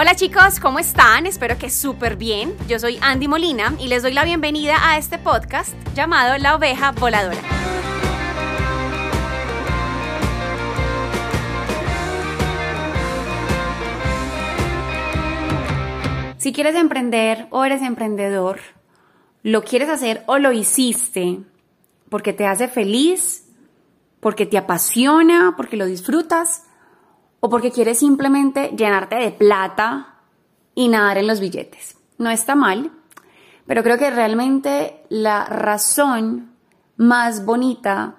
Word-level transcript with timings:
Hola 0.00 0.14
chicos, 0.14 0.60
¿cómo 0.60 0.78
están? 0.78 1.26
Espero 1.26 1.58
que 1.58 1.70
súper 1.70 2.14
bien. 2.14 2.54
Yo 2.68 2.78
soy 2.78 3.00
Andy 3.02 3.26
Molina 3.26 3.74
y 3.80 3.88
les 3.88 4.04
doy 4.04 4.12
la 4.12 4.24
bienvenida 4.24 4.76
a 4.80 4.96
este 4.96 5.18
podcast 5.18 5.74
llamado 5.92 6.38
La 6.38 6.54
Oveja 6.54 6.92
Voladora. 6.92 7.40
Si 16.36 16.52
quieres 16.52 16.76
emprender 16.76 17.48
o 17.50 17.64
eres 17.64 17.82
emprendedor, 17.82 18.60
lo 19.42 19.64
quieres 19.64 19.88
hacer 19.88 20.22
o 20.26 20.38
lo 20.38 20.52
hiciste 20.52 21.40
porque 22.08 22.32
te 22.32 22.46
hace 22.46 22.68
feliz, 22.68 23.48
porque 24.20 24.46
te 24.46 24.58
apasiona, 24.58 25.54
porque 25.56 25.76
lo 25.76 25.86
disfrutas, 25.86 26.67
o 27.40 27.48
porque 27.48 27.70
quieres 27.70 27.98
simplemente 27.98 28.74
llenarte 28.76 29.16
de 29.16 29.30
plata 29.30 30.20
y 30.74 30.88
nadar 30.88 31.18
en 31.18 31.26
los 31.26 31.40
billetes. 31.40 31.96
No 32.18 32.30
está 32.30 32.54
mal, 32.54 32.90
pero 33.66 33.82
creo 33.82 33.98
que 33.98 34.10
realmente 34.10 35.04
la 35.08 35.44
razón 35.44 36.52
más 36.96 37.44
bonita, 37.44 38.16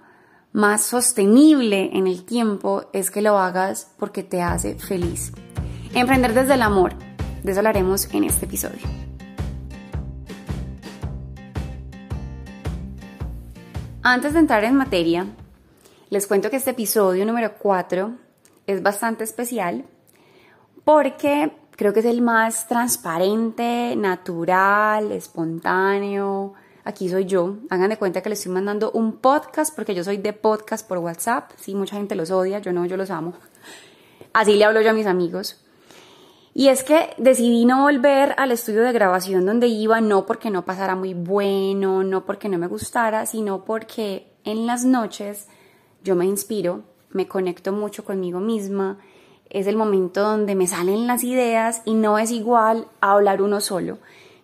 más 0.54 0.84
sostenible 0.84 1.90
en 1.94 2.08
el 2.08 2.24
tiempo 2.24 2.86
es 2.94 3.12
que 3.12 3.22
lo 3.22 3.38
hagas 3.38 3.94
porque 3.98 4.24
te 4.24 4.41
hace 4.41 4.76
feliz. 4.76 5.34
Emprender 5.94 6.34
desde 6.34 6.54
el 6.54 6.62
amor, 6.62 6.94
de 7.44 7.52
eso 7.52 7.60
hablaremos 7.60 8.13
en 8.13 8.24
este 8.24 8.46
episodio. 8.46 8.88
Antes 14.02 14.34
de 14.34 14.40
entrar 14.40 14.63
en 14.63 14.76
materia, 14.76 15.26
les 16.10 16.26
cuento 16.26 16.49
que 16.49 16.55
este 16.55 16.72
episodio 16.72 17.26
número 17.26 17.54
4 17.60 18.29
es 18.72 18.84
bastante 18.84 19.23
especial 19.23 19.86
porque 20.84 21.52
creo 21.76 21.91
que 21.94 22.02
es 22.02 22.05
el 22.05 22.22
más 22.22 22.68
transparente, 22.68 23.96
natural, 23.96 25.12
espontáneo. 25.12 26.54
Aquí 26.84 27.10
soy 27.10 27.26
yo. 27.26 27.58
Hagan 27.70 27.90
de 27.90 27.98
cuenta 27.98 28.21
que 28.21 28.30
les 28.30 28.40
estoy 28.40 28.54
mandando 28.54 28.91
un 28.91 29.18
podcast 29.18 29.76
porque 29.76 29.96
yo 29.96 30.04
soy 30.04 30.18
de 30.18 30.34
podcast 30.34 30.88
por 30.88 30.99
WhatsApp. 30.99 31.52
Sí, 31.58 31.74
mucha 31.74 31.96
gente 31.96 32.16
los 32.16 32.32
odia, 32.32 32.60
yo 32.60 32.71
no, 32.71 32.85
yo 32.85 32.96
los 32.96 33.10
amo. 33.10 33.34
Así 34.34 34.55
le 34.55 34.66
hablo 34.66 34.82
yo 34.82 34.91
a 34.91 34.93
mis 34.93 35.08
amigos. 35.08 35.63
Y 36.54 36.68
es 36.68 36.84
que 36.84 37.10
decidí 37.18 37.65
no 37.65 37.84
volver 37.84 38.36
al 38.38 38.52
estudio 38.52 38.84
de 38.84 38.91
grabación 38.91 39.46
donde 39.46 39.68
iba, 39.68 40.02
no 40.02 40.26
porque 40.26 40.49
no 40.49 40.65
pasara 40.65 40.96
muy 40.96 41.13
bueno, 41.13 42.04
no 42.04 42.26
porque 42.26 42.49
no 42.49 42.58
me 42.58 42.68
gustara, 42.68 43.26
sino 43.26 43.65
porque 43.65 44.32
en 44.43 44.68
las 44.68 44.86
noches 44.86 45.48
yo 46.04 46.15
me 46.15 46.26
inspiro 46.26 46.84
me 47.12 47.27
conecto 47.27 47.71
mucho 47.71 48.04
conmigo 48.04 48.40
misma, 48.40 48.99
es 49.49 49.68
el 49.68 49.76
momento 49.76 50.21
donde 50.21 50.55
me 50.55 50.68
salen 50.68 51.07
las 51.07 51.24
ideas 51.24 51.82
y 51.85 51.93
no 51.93 52.20
es 52.20 52.32
igual 52.32 52.88
hablar 53.02 53.41
uno 53.41 53.62
solo 53.62 53.98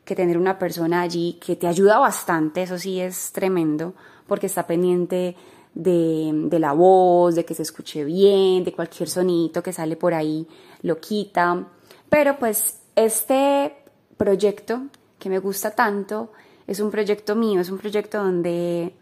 que 0.03 0.15
tener 0.15 0.37
una 0.37 0.59
persona 0.59 1.01
allí 1.01 1.39
que 1.43 1.55
te 1.55 1.67
ayuda 1.67 1.97
bastante, 1.97 2.61
eso 2.63 2.77
sí 2.77 2.99
es 2.99 3.31
tremendo, 3.31 3.95
porque 4.27 4.45
está 4.45 4.67
pendiente 4.67 5.35
de, 5.73 6.31
de, 6.47 6.59
la 6.59 6.73
voz, 6.73 7.35
de 7.35 7.43
que 7.43 7.55
se 7.55 7.63
escuche 7.63 8.03
bien, 8.03 8.63
de 8.63 8.71
cualquier 8.71 9.09
sonito 9.09 9.63
que 9.63 9.73
sale 9.73 9.95
por 9.95 10.13
ahí, 10.13 10.47
lo 10.83 10.99
quita. 10.99 11.67
Pero 12.07 12.37
pues 12.37 12.81
este 12.95 13.75
proyecto 14.15 14.83
que 15.19 15.29
me 15.29 15.39
gusta 15.39 15.71
tanto 15.71 16.31
es 16.67 16.79
un 16.79 16.91
proyecto 16.91 17.35
mío, 17.35 17.59
es 17.59 17.69
un 17.69 17.79
proyecto 17.79 18.23
donde 18.23 18.93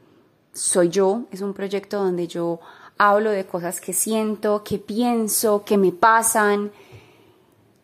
soy 0.53 0.89
yo, 0.89 1.23
es 1.31 1.41
un 1.41 1.53
proyecto 1.53 2.03
donde 2.03 2.27
yo 2.27 2.59
hablo 2.97 3.31
de 3.31 3.45
cosas 3.45 3.81
que 3.81 3.93
siento, 3.93 4.63
que 4.63 4.77
pienso, 4.77 5.65
que 5.65 5.77
me 5.77 5.91
pasan 5.91 6.71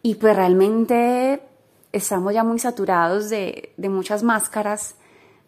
y 0.02 0.16
pues 0.16 0.36
realmente 0.36 1.42
estamos 1.92 2.34
ya 2.34 2.44
muy 2.44 2.60
saturados 2.60 3.30
de, 3.30 3.74
muchas 3.78 4.24
máscaras, 4.24 4.96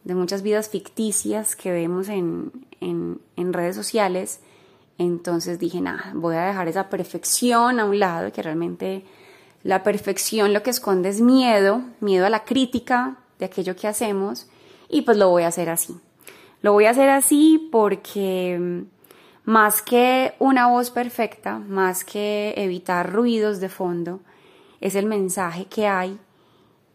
de 0.04 0.16
muchas 0.16 0.42
vidas 0.42 0.70
ficticias 0.70 1.56
que 1.56 1.72
vemos 1.72 2.10
en, 2.10 2.52
en 2.80 3.54
redes 3.54 3.76
sociales. 3.76 4.40
Entonces 4.98 5.60
dije, 5.60 5.80
nada, 5.80 6.12
voy 6.16 6.36
a 6.36 6.42
dejar 6.42 6.68
esa 6.68 6.90
perfección 6.90 7.80
a 7.80 7.86
un 7.86 8.00
lado, 8.00 8.32
que 8.32 8.42
realmente 8.42 9.06
la 9.64 9.84
perfección 9.84 10.54
lo 10.54 10.64
que 10.64 10.72
esconde 10.72 11.10
es 11.10 11.22
miedo, 11.22 11.82
miedo 12.00 12.26
a 12.26 12.30
la 12.30 12.44
crítica 12.44 13.18
de 13.40 13.46
aquello 13.46 13.76
que 13.76 13.88
hacemos, 13.88 14.48
y 14.90 15.02
pues 15.02 15.18
lo 15.18 15.30
voy 15.30 15.44
a 15.44 15.48
hacer 15.48 15.70
así. 15.70 16.00
Lo 16.62 16.74
voy 16.74 16.86
a 16.86 16.92
hacer 16.92 17.10
así 17.10 17.70
porque 17.72 18.86
más 19.46 19.82
que 19.82 20.34
una 20.40 20.68
voz 20.68 20.92
perfecta, 20.92 21.58
más 21.58 22.04
que 22.04 22.54
evitar 22.58 23.12
ruidos 23.12 23.60
de 23.60 23.70
fondo, 23.70 24.20
es 24.80 24.96
el 24.96 25.06
mensaje 25.06 25.66
que 25.66 25.88
hay 25.88 26.20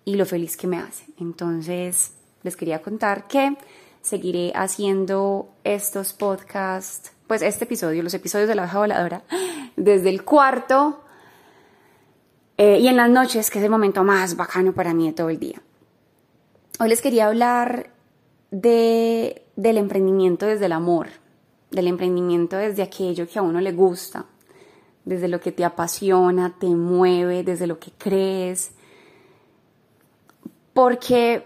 y 0.05 0.15
lo 0.15 0.27
feliz 0.27 0.57
que 0.57 0.67
me 0.67 0.79
hace. 0.79 1.07
Entonces, 1.19 2.13
les 2.43 2.57
quería 2.57 2.81
contar 2.81 3.27
que 3.27 3.57
seguiré 4.01 4.53
haciendo 4.55 5.49
estos 5.65 6.13
podcasts, 6.13 7.13
pues 7.27 7.43
este 7.43 7.65
episodio, 7.65 8.03
los 8.05 8.15
episodios 8.15 8.49
de 8.49 8.55
la 8.55 8.63
baja 8.63 8.79
voladora, 8.79 9.25
desde 9.77 10.11
el 10.11 10.25
cuarto 10.25 11.03
eh, 12.57 12.79
y 12.79 12.87
en 12.89 12.97
las 12.97 13.11
noches, 13.11 13.51
que 13.51 13.59
es 13.59 13.65
el 13.65 13.71
momento 13.71 14.05
más 14.05 14.37
bacano 14.37 14.73
para 14.73 14.95
mí 14.95 15.07
de 15.07 15.13
todo 15.13 15.29
el 15.29 15.39
día. 15.39 15.61
Hoy 16.79 16.89
les 16.89 17.03
quería 17.03 17.27
hablar 17.27 17.91
de, 18.51 19.46
del 19.57 19.79
emprendimiento 19.79 20.47
desde 20.47 20.67
el 20.67 20.73
amor, 20.73 21.09
del 21.71 21.89
emprendimiento 21.89 22.57
desde 22.57 22.83
aquello 22.83 23.27
que 23.27 23.39
a 23.39 23.43
uno 23.43 23.61
le 23.61 23.73
gusta, 23.73 24.27
desde 25.05 25.29
lo 25.29 25.41
que 25.41 25.53
te 25.53 25.65
apasiona, 25.65 26.55
te 26.59 26.67
mueve, 26.67 27.43
desde 27.43 27.67
lo 27.67 27.79
que 27.79 27.91
crees. 27.97 28.73
Porque 30.73 31.45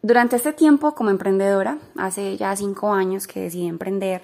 durante 0.00 0.36
este 0.36 0.52
tiempo 0.52 0.94
como 0.94 1.10
emprendedora, 1.10 1.78
hace 1.96 2.36
ya 2.36 2.56
cinco 2.56 2.92
años 2.92 3.26
que 3.26 3.40
decidí 3.40 3.66
emprender, 3.66 4.22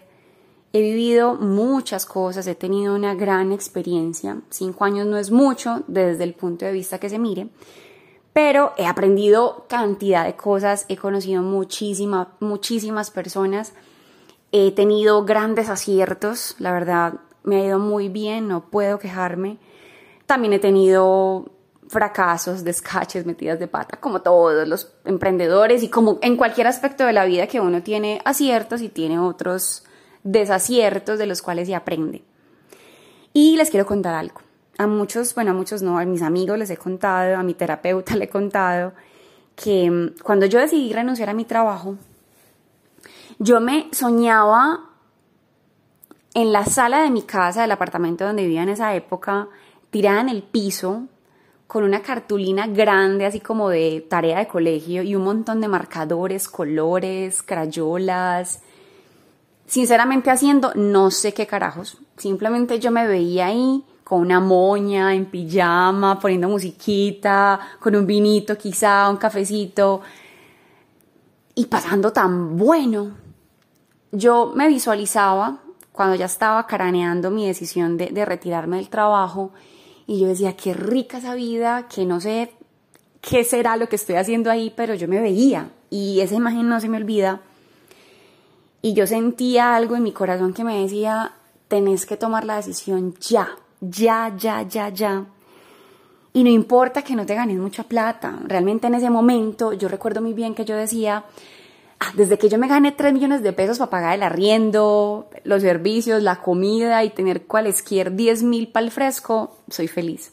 he 0.73 0.81
vivido 0.81 1.35
muchas 1.35 2.05
cosas, 2.07 2.47
he 2.47 2.55
tenido 2.55 2.95
una 2.95 3.15
gran 3.15 3.53
experiencia. 3.53 4.41
Cinco 4.51 4.85
años 4.85 5.07
no 5.07 5.17
es 5.19 5.31
mucho 5.31 5.83
desde 5.87 6.25
el 6.25 6.35
punto 6.35 6.65
de 6.65 6.73
vista 6.73 6.99
que 6.99 7.09
se 7.09 7.19
mire, 7.19 7.49
pero 8.39 8.73
he 8.77 8.87
aprendido 8.87 9.67
cantidad 9.69 10.25
de 10.25 10.37
cosas, 10.37 10.85
he 10.89 10.97
conocido 10.97 11.43
muchísimas, 11.43 12.29
muchísimas 12.39 13.11
personas 13.11 13.73
He 14.53 14.71
tenido 14.71 15.25
grandes 15.25 15.69
aciertos, 15.69 16.55
la 16.61 16.71
verdad 16.71 17.15
me 17.43 17.57
ha 17.57 17.65
ido 17.65 17.81
muy 17.81 18.09
bien, 18.09 18.47
no 18.47 18.71
puedo 18.71 19.01
quejarme. 19.01 19.59
También 20.27 20.53
he 20.53 20.61
tenido 20.61 21.51
fracasos, 21.89 22.63
descaches, 22.63 23.27
metidas 23.27 23.59
de 23.59 23.67
pata, 23.67 23.99
como 23.99 24.23
todos 24.23 24.69
los 24.69 24.93
emprendedores 25.05 25.83
y 25.83 25.89
como 25.89 26.21
en 26.23 26.37
cualquier 26.37 26.69
aspecto 26.69 27.05
de 27.07 27.15
la 27.15 27.25
vida 27.25 27.49
que 27.49 27.59
uno 27.59 27.83
tiene 27.83 28.23
aciertos 28.25 28.83
y 28.83 28.89
tiene 28.89 29.19
otros 29.19 29.83
desaciertos 30.23 31.19
de 31.19 31.27
los 31.27 31.43
cuales 31.43 31.67
se 31.67 31.75
aprende. 31.75 32.23
Y 33.33 33.57
les 33.57 33.69
quiero 33.69 33.85
contar 33.85 34.15
algo. 34.15 34.48
A 34.79 34.87
muchos, 34.87 35.35
bueno, 35.35 35.51
a 35.51 35.55
muchos 35.55 35.83
no, 35.83 35.99
a 35.99 36.05
mis 36.05 36.23
amigos 36.23 36.59
les 36.59 36.71
he 36.71 36.77
contado, 36.77 37.37
a 37.37 37.43
mi 37.43 37.55
terapeuta 37.55 38.17
le 38.17 38.25
he 38.25 38.29
contado 38.29 38.93
que 39.55 39.91
mm, 39.91 40.23
cuando 40.23 40.47
yo 40.47 40.61
decidí 40.61 40.93
renunciar 40.93 41.29
a 41.29 41.35
mi 41.35 41.45
trabajo, 41.45 41.97
yo 43.39 43.61
me 43.61 43.89
soñaba 43.93 44.89
en 46.35 46.53
la 46.53 46.65
sala 46.65 47.03
de 47.03 47.11
mi 47.11 47.23
casa, 47.23 47.63
del 47.63 47.73
apartamento 47.73 48.25
donde 48.25 48.45
vivía 48.45 48.63
en 48.63 48.69
esa 48.69 48.95
época, 48.95 49.49
tirada 49.91 50.21
en 50.21 50.29
el 50.29 50.43
piso, 50.43 51.09
con 51.67 51.85
una 51.85 52.01
cartulina 52.01 52.67
grande, 52.67 53.27
así 53.27 53.41
como 53.41 53.69
de 53.69 54.07
tarea 54.09 54.39
de 54.39 54.49
colegio, 54.49 55.03
y 55.03 55.15
un 55.15 55.25
montón 55.25 55.61
de 55.61 55.69
marcadores, 55.69 56.49
colores, 56.49 57.43
crayolas. 57.43 58.63
Sinceramente 59.67 60.31
haciendo 60.31 60.73
no 60.75 61.11
sé 61.11 61.35
qué 61.35 61.47
carajos. 61.47 61.99
Simplemente 62.17 62.81
yo 62.81 62.91
me 62.91 63.07
veía 63.07 63.47
ahí 63.47 63.85
con 64.09 64.21
una 64.21 64.41
moña, 64.41 65.15
en 65.15 65.27
pijama, 65.27 66.19
poniendo 66.19 66.49
musiquita, 66.49 67.61
con 67.79 67.95
un 67.95 68.07
vinito 68.07 68.57
quizá, 68.57 69.11
un 69.11 69.17
cafecito, 69.17 70.01
y 71.55 71.67
pasando 71.67 72.13
tan 72.13 72.57
bueno 72.57 73.29
yo 74.13 74.53
me 74.55 74.69
visualizaba 74.69 75.59
cuando 75.93 76.15
ya 76.15 76.27
estaba 76.27 76.67
craneando 76.67 77.31
mi 77.31 77.47
decisión 77.47 77.97
de, 77.97 78.25
retirarme 78.25 78.77
del 78.77 78.89
trabajo 78.89 79.51
y 80.07 80.21
yo 80.21 80.29
decía, 80.29 80.57
qué 80.57 80.73
rica 80.73 81.19
esa 81.19 81.35
vida, 81.35 81.87
que 81.89 82.07
no 82.07 82.21
sé 82.21 82.53
qué 83.21 83.45
será 83.45 83.77
lo 83.77 83.89
que 83.89 83.97
estoy 83.97 84.15
haciendo 84.15 84.51
ahí, 84.51 84.73
pero 84.75 84.95
yo 84.95 85.09
me 85.09 85.21
veía 85.21 85.71
y 85.91 86.21
esa 86.21 86.35
imagen 86.35 86.69
no 86.69 86.81
se 86.81 86.89
me 86.89 86.97
olvida. 86.97 87.43
Y 88.81 88.95
yo 88.95 89.07
sentía 89.07 89.75
algo 89.75 89.97
en 89.97 90.05
mi 90.05 90.13
corazón 90.13 90.55
que 90.55 90.65
me 90.65 90.81
decía, 90.81 91.33
tenés 91.67 92.07
que 92.07 92.17
tomar 92.17 92.45
la 92.45 92.57
decisión 92.57 93.15
ya, 93.21 93.57
ya, 93.81 94.35
ya, 94.37 94.63
ya, 94.63 94.89
ya. 94.89 95.27
Y 96.33 96.45
no 96.45 96.51
importa 96.51 97.03
que 97.03 97.15
no 97.15 97.27
te 97.27 97.35
ganes 97.35 97.59
mucha 97.59 97.83
plata, 97.85 98.39
realmente 98.47 98.87
en 98.87 98.95
ese 98.95 99.11
momento 99.11 99.73
yo 99.73 99.89
recuerdo 99.89 100.21
muy 100.23 100.35
bien 100.35 100.55
que 100.55 100.65
yo 100.65 100.77
decía, 100.77 101.25
Ah, 102.01 102.13
desde 102.15 102.39
que 102.39 102.49
yo 102.49 102.59
me 102.59 102.69
gané 102.69 102.93
3 102.93 103.13
millones 103.13 103.43
de 103.43 103.53
pesos 103.53 103.79
para 103.79 103.91
pagar 103.91 104.15
el 104.15 104.23
arriendo, 104.23 105.29
los 105.43 105.63
servicios, 105.63 106.23
la 106.23 106.37
comida 106.37 107.03
y 107.03 107.11
tener 107.11 107.47
cualesquier 107.47 108.15
10 108.15 108.45
mil 108.45 108.69
para 108.69 108.87
el 108.87 108.93
fresco, 108.93 109.57
soy 109.69 109.89
feliz. 109.89 110.31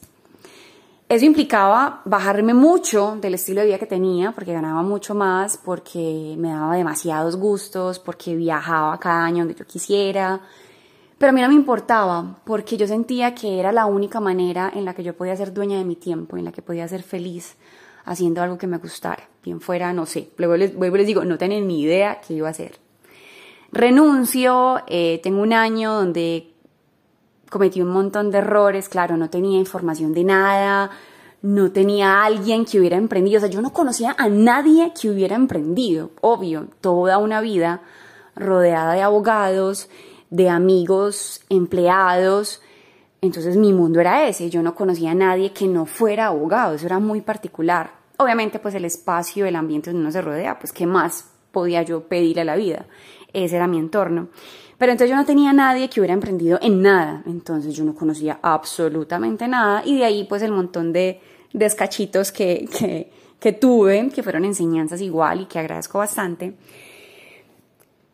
Eso 1.09 1.25
implicaba 1.25 2.01
bajarme 2.05 2.53
mucho 2.53 3.17
del 3.19 3.33
estilo 3.35 3.61
de 3.61 3.67
vida 3.67 3.79
que 3.79 3.87
tenía, 3.87 4.31
porque 4.31 4.53
ganaba 4.53 4.83
mucho 4.83 5.15
más, 5.15 5.57
porque 5.57 6.35
me 6.37 6.49
daba 6.49 6.75
demasiados 6.75 7.35
gustos, 7.35 7.97
porque 7.97 8.35
viajaba 8.35 8.99
cada 8.99 9.25
año 9.25 9.39
donde 9.39 9.55
yo 9.55 9.65
quisiera. 9.65 10.41
Pero 11.17 11.29
a 11.29 11.33
mí 11.33 11.41
no 11.41 11.47
me 11.47 11.53
importaba, 11.53 12.39
porque 12.45 12.77
yo 12.77 12.87
sentía 12.87 13.33
que 13.33 13.59
era 13.59 13.71
la 13.71 13.85
única 13.85 14.19
manera 14.19 14.71
en 14.73 14.85
la 14.85 14.93
que 14.93 15.03
yo 15.03 15.15
podía 15.15 15.35
ser 15.35 15.53
dueña 15.53 15.77
de 15.77 15.85
mi 15.85 15.95
tiempo, 15.95 16.37
en 16.37 16.43
la 16.43 16.51
que 16.51 16.61
podía 16.61 16.87
ser 16.87 17.03
feliz 17.03 17.55
haciendo 18.03 18.41
algo 18.41 18.57
que 18.57 18.67
me 18.67 18.77
gustara. 18.77 19.27
Bien 19.43 19.61
fuera, 19.61 19.93
no 19.93 20.05
sé. 20.05 20.29
Luego 20.37 20.57
les, 20.57 20.73
luego 20.73 20.97
digo, 20.97 21.23
no 21.23 21.37
tienen 21.37 21.67
ni 21.67 21.81
idea 21.81 22.19
qué 22.25 22.33
iba 22.33 22.47
a 22.47 22.51
hacer. 22.51 22.79
Renuncio, 23.71 24.81
eh, 24.87 25.19
tengo 25.23 25.41
un 25.41 25.53
año 25.53 25.93
donde 25.93 26.53
cometí 27.49 27.81
un 27.81 27.89
montón 27.89 28.31
de 28.31 28.39
errores, 28.39 28.89
claro, 28.89 29.17
no 29.17 29.29
tenía 29.29 29.57
información 29.57 30.13
de 30.13 30.23
nada, 30.23 30.91
no 31.41 31.71
tenía 31.71 32.23
alguien 32.23 32.65
que 32.65 32.79
hubiera 32.79 32.97
emprendido, 32.97 33.37
o 33.37 33.41
sea, 33.41 33.49
yo 33.49 33.61
no 33.61 33.71
conocía 33.71 34.15
a 34.17 34.29
nadie 34.29 34.93
que 34.99 35.09
hubiera 35.09 35.35
emprendido, 35.35 36.11
obvio, 36.21 36.67
toda 36.81 37.17
una 37.17 37.41
vida 37.41 37.81
rodeada 38.35 38.93
de 38.93 39.01
abogados, 39.01 39.89
de 40.29 40.49
amigos, 40.49 41.41
empleados, 41.49 42.61
entonces 43.21 43.57
mi 43.57 43.73
mundo 43.73 43.99
era 43.99 44.27
ese, 44.27 44.49
yo 44.49 44.61
no 44.61 44.75
conocía 44.75 45.11
a 45.11 45.15
nadie 45.15 45.51
que 45.51 45.67
no 45.67 45.85
fuera 45.85 46.27
abogado, 46.27 46.75
eso 46.75 46.85
era 46.85 46.99
muy 46.99 47.21
particular. 47.21 47.91
Obviamente 48.17 48.59
pues 48.59 48.75
el 48.75 48.85
espacio, 48.85 49.45
el 49.45 49.55
ambiente 49.55 49.89
donde 49.89 50.01
uno 50.01 50.11
se 50.11 50.21
rodea, 50.21 50.59
pues 50.59 50.71
qué 50.71 50.85
más 50.85 51.31
podía 51.51 51.81
yo 51.81 52.07
pedir 52.07 52.39
a 52.39 52.43
la 52.43 52.55
vida, 52.55 52.85
ese 53.33 53.55
era 53.55 53.67
mi 53.67 53.79
entorno. 53.79 54.29
Pero 54.77 54.91
entonces 54.91 55.09
yo 55.09 55.15
no 55.15 55.25
tenía 55.25 55.53
nadie 55.53 55.89
que 55.89 56.01
hubiera 56.01 56.13
emprendido 56.13 56.59
en 56.61 56.81
nada, 56.81 57.23
entonces 57.25 57.73
yo 57.73 57.83
no 57.85 57.95
conocía 57.95 58.39
absolutamente 58.41 59.47
nada 59.47 59.81
y 59.85 59.97
de 59.97 60.05
ahí 60.05 60.25
pues 60.25 60.41
el 60.41 60.51
montón 60.51 60.91
de 60.91 61.21
descachitos 61.53 62.31
que, 62.31 63.09
que 63.39 63.53
tuve, 63.53 64.09
que 64.09 64.21
fueron 64.21 64.43
enseñanzas 64.43 65.01
igual 65.01 65.41
y 65.41 65.45
que 65.45 65.59
agradezco 65.59 65.99
bastante, 65.99 66.55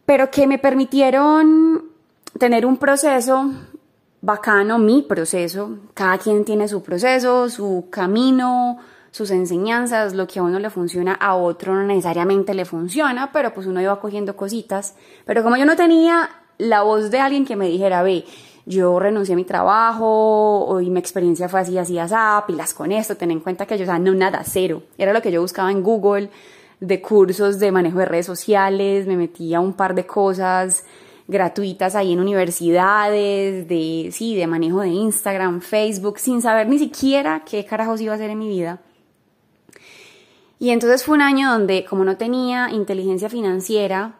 pero 0.05 0.29
que 0.29 0.45
me 0.45 0.59
permitieron 0.59 1.90
tener 2.37 2.65
un 2.65 2.77
proceso 2.77 3.51
bacano, 4.21 4.77
mi 4.77 5.01
proceso, 5.01 5.77
cada 5.93 6.17
quien 6.17 6.45
tiene 6.45 6.67
su 6.67 6.83
proceso, 6.83 7.49
su 7.49 7.87
camino, 7.89 8.77
sus 9.09 9.31
enseñanzas, 9.31 10.13
lo 10.13 10.27
que 10.27 10.39
a 10.39 10.43
uno 10.43 10.59
le 10.59 10.69
funciona, 10.69 11.13
a 11.13 11.35
otro 11.35 11.73
no 11.75 11.83
necesariamente 11.83 12.53
le 12.53 12.65
funciona, 12.65 13.31
pero 13.31 13.53
pues 13.53 13.67
uno 13.67 13.81
iba 13.81 13.99
cogiendo 13.99 14.35
cositas. 14.35 14.95
Pero 15.25 15.43
como 15.43 15.57
yo 15.57 15.65
no 15.65 15.75
tenía 15.75 16.29
la 16.57 16.83
voz 16.83 17.09
de 17.09 17.19
alguien 17.19 17.45
que 17.45 17.55
me 17.55 17.67
dijera, 17.67 18.03
ve, 18.03 18.23
yo 18.65 18.99
renuncié 18.99 19.33
a 19.33 19.35
mi 19.35 19.43
trabajo, 19.43 20.79
y 20.81 20.89
mi 20.91 20.99
experiencia 20.99 21.49
fue 21.49 21.61
así, 21.61 21.77
así, 21.77 21.97
así, 21.97 22.15
pilas 22.47 22.73
con 22.73 22.91
esto, 22.91 23.17
ten 23.17 23.31
en 23.31 23.39
cuenta 23.39 23.65
que 23.65 23.77
yo, 23.77 23.83
o 23.83 23.87
sea, 23.87 23.99
no, 23.99 24.13
nada, 24.13 24.43
cero. 24.45 24.83
Era 24.97 25.13
lo 25.13 25.21
que 25.21 25.31
yo 25.31 25.41
buscaba 25.41 25.71
en 25.71 25.81
Google, 25.81 26.29
de 26.79 27.01
cursos 27.01 27.59
de 27.59 27.71
manejo 27.71 27.99
de 27.99 28.05
redes 28.05 28.27
sociales, 28.27 29.07
me 29.07 29.17
metía 29.17 29.59
un 29.59 29.73
par 29.73 29.93
de 29.93 30.05
cosas 30.05 30.83
gratuitas 31.31 31.95
ahí 31.95 32.11
en 32.11 32.19
universidades, 32.19 33.67
de, 33.67 34.09
sí, 34.11 34.35
de 34.35 34.45
manejo 34.45 34.81
de 34.81 34.89
Instagram, 34.89 35.61
Facebook, 35.61 36.19
sin 36.19 36.41
saber 36.41 36.67
ni 36.67 36.77
siquiera 36.77 37.43
qué 37.49 37.65
carajos 37.65 38.01
iba 38.01 38.11
a 38.11 38.15
hacer 38.15 38.29
en 38.29 38.37
mi 38.37 38.49
vida. 38.49 38.81
Y 40.59 40.69
entonces 40.69 41.03
fue 41.03 41.15
un 41.15 41.21
año 41.21 41.49
donde, 41.49 41.85
como 41.85 42.03
no 42.03 42.17
tenía 42.17 42.69
inteligencia 42.69 43.29
financiera, 43.29 44.15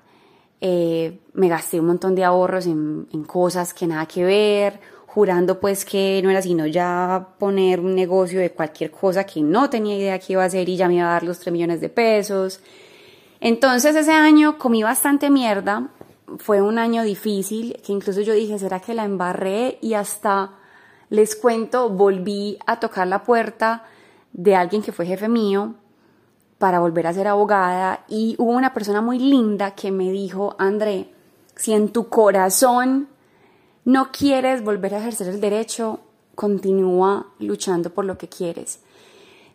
eh, 0.61 1.19
me 1.33 1.49
gasté 1.49 1.79
un 1.79 1.87
montón 1.87 2.15
de 2.15 2.23
ahorros 2.23 2.65
en, 2.65 3.07
en, 3.13 3.23
cosas 3.23 3.73
que 3.73 3.85
nada 3.85 4.05
que 4.05 4.23
ver, 4.23 4.79
jurando 5.05 5.59
pues 5.59 5.83
que 5.83 6.21
no 6.23 6.29
era 6.29 6.41
sino 6.41 6.65
ya 6.65 7.27
poner 7.37 7.79
un 7.81 7.93
negocio 7.93 8.39
de 8.39 8.51
cualquier 8.51 8.91
cosa 8.91 9.25
que 9.25 9.41
no 9.41 9.69
tenía 9.69 9.97
idea 9.97 10.19
que 10.19 10.33
iba 10.33 10.43
a 10.43 10.45
hacer 10.45 10.69
y 10.69 10.77
ya 10.77 10.87
me 10.87 10.95
iba 10.95 11.09
a 11.09 11.13
dar 11.13 11.23
los 11.23 11.39
3 11.39 11.51
millones 11.51 11.81
de 11.81 11.89
pesos. 11.89 12.61
Entonces 13.41 13.95
ese 13.95 14.11
año 14.11 14.57
comí 14.57 14.83
bastante 14.83 15.29
mierda, 15.29 15.89
fue 16.37 16.61
un 16.61 16.77
año 16.77 17.03
difícil, 17.03 17.79
que 17.85 17.93
incluso 17.93 18.21
yo 18.21 18.33
dije, 18.33 18.59
¿será 18.59 18.79
que 18.79 18.93
la 18.93 19.05
embarré? 19.05 19.77
Y 19.81 19.93
hasta, 19.93 20.51
les 21.09 21.35
cuento, 21.35 21.89
volví 21.89 22.57
a 22.65 22.79
tocar 22.79 23.07
la 23.07 23.23
puerta 23.23 23.85
de 24.33 24.55
alguien 24.55 24.81
que 24.81 24.91
fue 24.91 25.05
jefe 25.05 25.27
mío 25.27 25.75
para 26.57 26.79
volver 26.79 27.07
a 27.07 27.13
ser 27.13 27.27
abogada 27.27 28.05
y 28.07 28.35
hubo 28.37 28.51
una 28.51 28.73
persona 28.73 29.01
muy 29.01 29.17
linda 29.17 29.71
que 29.71 29.91
me 29.91 30.11
dijo, 30.11 30.55
André, 30.59 31.11
si 31.55 31.73
en 31.73 31.89
tu 31.89 32.07
corazón 32.07 33.09
no 33.83 34.11
quieres 34.11 34.63
volver 34.63 34.93
a 34.93 34.99
ejercer 34.99 35.27
el 35.27 35.41
derecho, 35.41 35.99
continúa 36.35 37.27
luchando 37.39 37.89
por 37.89 38.05
lo 38.05 38.17
que 38.17 38.29
quieres. 38.29 38.79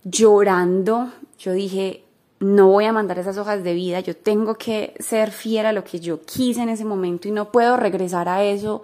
Llorando, 0.03 1.13
yo 1.39 1.53
dije, 1.53 2.06
no 2.39 2.69
voy 2.69 2.85
a 2.85 2.93
mandar 2.93 3.19
esas 3.19 3.39
hojas 3.39 3.65
de 3.65 3.75
vida, 3.75 4.01
yo 4.01 4.17
tengo 4.17 4.57
que 4.57 4.95
ser 4.99 5.31
fiel 5.31 5.67
a 5.67 5.73
lo 5.73 5.85
que 5.85 6.01
yo 6.01 6.21
quise 6.23 6.63
en 6.63 6.69
ese 6.69 6.85
momento 6.85 7.29
y 7.29 7.31
no 7.31 7.51
puedo 7.51 7.77
regresar 7.77 8.29
a 8.29 8.43
eso 8.45 8.83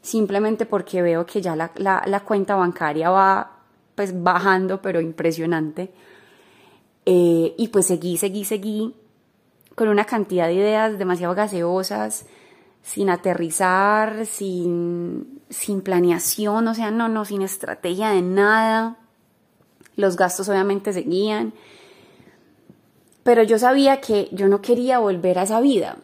simplemente 0.00 0.66
porque 0.66 1.02
veo 1.02 1.26
que 1.26 1.42
ya 1.42 1.56
la, 1.56 1.72
la 1.76 2.20
cuenta 2.20 2.54
bancaria 2.54 3.10
va 3.10 3.56
pues 3.96 4.22
bajando, 4.22 4.80
pero 4.80 5.00
impresionante. 5.00 5.90
Eh, 7.06 7.54
y 7.56 7.68
pues 7.68 7.86
seguí, 7.86 8.16
seguí, 8.16 8.44
seguí 8.44 8.94
con 9.74 9.88
una 9.88 10.04
cantidad 10.04 10.46
de 10.46 10.54
ideas 10.54 10.98
demasiado 10.98 11.34
gaseosas, 11.34 12.26
sin 12.82 13.10
aterrizar, 13.10 14.26
sin, 14.26 15.40
sin 15.50 15.80
planeación, 15.82 16.68
o 16.68 16.74
sea, 16.74 16.90
no, 16.90 17.08
no, 17.08 17.24
sin 17.24 17.42
estrategia 17.42 18.10
de 18.10 18.22
nada. 18.22 18.96
Los 19.96 20.16
gastos 20.16 20.48
obviamente 20.48 20.92
seguían. 20.92 21.52
Pero 23.26 23.42
yo 23.42 23.58
sabía 23.58 24.00
que 24.00 24.28
yo 24.30 24.46
no 24.46 24.62
quería 24.62 25.00
volver 25.00 25.40
a 25.40 25.42
esa 25.42 25.60
vida. 25.60 25.96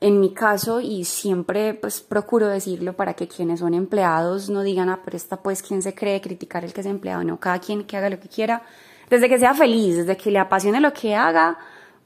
En 0.00 0.20
mi 0.20 0.32
caso, 0.32 0.80
y 0.80 1.04
siempre 1.04 1.74
pues 1.74 2.00
procuro 2.00 2.46
decirlo 2.46 2.92
para 2.92 3.14
que 3.14 3.26
quienes 3.26 3.58
son 3.58 3.74
empleados 3.74 4.48
no 4.48 4.62
digan, 4.62 4.88
ah, 4.88 5.00
pero 5.04 5.16
esta 5.16 5.42
pues 5.42 5.62
quién 5.62 5.82
se 5.82 5.96
cree 5.96 6.20
criticar 6.20 6.64
el 6.64 6.72
que 6.72 6.82
es 6.82 6.86
empleado, 6.86 7.24
no, 7.24 7.40
cada 7.40 7.58
quien 7.58 7.82
que 7.82 7.96
haga 7.96 8.08
lo 8.08 8.20
que 8.20 8.28
quiera, 8.28 8.62
desde 9.10 9.28
que 9.28 9.40
sea 9.40 9.52
feliz, 9.52 9.96
desde 9.96 10.16
que 10.16 10.30
le 10.30 10.38
apasione 10.38 10.80
lo 10.80 10.92
que 10.92 11.16
haga, 11.16 11.58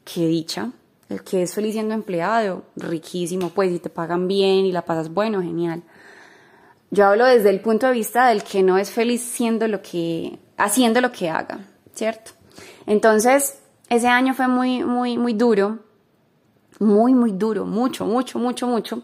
qué 0.02 0.26
dicha. 0.26 0.70
El 1.10 1.22
que 1.22 1.42
es 1.42 1.54
feliz 1.54 1.74
siendo 1.74 1.92
empleado, 1.92 2.64
riquísimo, 2.74 3.50
pues, 3.50 3.70
y 3.70 3.80
te 3.80 3.90
pagan 3.90 4.28
bien 4.28 4.64
y 4.64 4.72
la 4.72 4.86
pasas 4.86 5.12
bueno, 5.12 5.42
genial. 5.42 5.82
Yo 6.90 7.04
hablo 7.04 7.26
desde 7.26 7.50
el 7.50 7.60
punto 7.60 7.86
de 7.86 7.92
vista 7.92 8.28
del 8.28 8.42
que 8.42 8.62
no 8.62 8.78
es 8.78 8.90
feliz 8.90 9.20
siendo 9.20 9.68
lo 9.68 9.82
que, 9.82 10.38
haciendo 10.56 11.02
lo 11.02 11.12
que 11.12 11.28
haga, 11.28 11.60
¿cierto? 11.92 12.30
Entonces, 12.86 13.61
ese 13.92 14.08
año 14.08 14.32
fue 14.32 14.48
muy, 14.48 14.82
muy, 14.82 15.18
muy 15.18 15.34
duro, 15.34 15.80
muy, 16.78 17.12
muy 17.14 17.32
duro, 17.32 17.66
mucho, 17.66 18.06
mucho, 18.06 18.38
mucho, 18.38 18.66
mucho. 18.66 19.02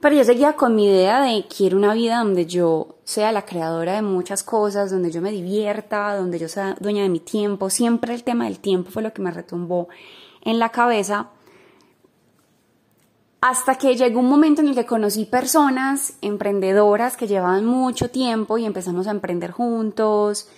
Pero 0.00 0.16
yo 0.16 0.24
seguía 0.24 0.54
con 0.54 0.74
mi 0.74 0.86
idea 0.86 1.20
de 1.22 1.46
quiero 1.46 1.76
una 1.76 1.94
vida 1.94 2.18
donde 2.18 2.44
yo 2.44 2.96
sea 3.04 3.30
la 3.30 3.46
creadora 3.46 3.94
de 3.94 4.02
muchas 4.02 4.42
cosas, 4.42 4.90
donde 4.90 5.12
yo 5.12 5.22
me 5.22 5.30
divierta, 5.30 6.16
donde 6.16 6.40
yo 6.40 6.48
sea 6.48 6.76
dueña 6.80 7.04
de 7.04 7.08
mi 7.08 7.20
tiempo. 7.20 7.70
Siempre 7.70 8.14
el 8.14 8.24
tema 8.24 8.46
del 8.46 8.58
tiempo 8.58 8.90
fue 8.90 9.04
lo 9.04 9.12
que 9.12 9.22
me 9.22 9.30
retumbó 9.30 9.88
en 10.42 10.58
la 10.58 10.70
cabeza. 10.70 11.28
Hasta 13.40 13.76
que 13.76 13.94
llegó 13.94 14.18
un 14.18 14.28
momento 14.28 14.60
en 14.60 14.68
el 14.68 14.74
que 14.74 14.86
conocí 14.86 15.24
personas 15.24 16.14
emprendedoras 16.20 17.16
que 17.16 17.28
llevaban 17.28 17.64
mucho 17.64 18.10
tiempo 18.10 18.58
y 18.58 18.64
empezamos 18.64 19.06
a 19.06 19.12
emprender 19.12 19.52
juntos. 19.52 20.48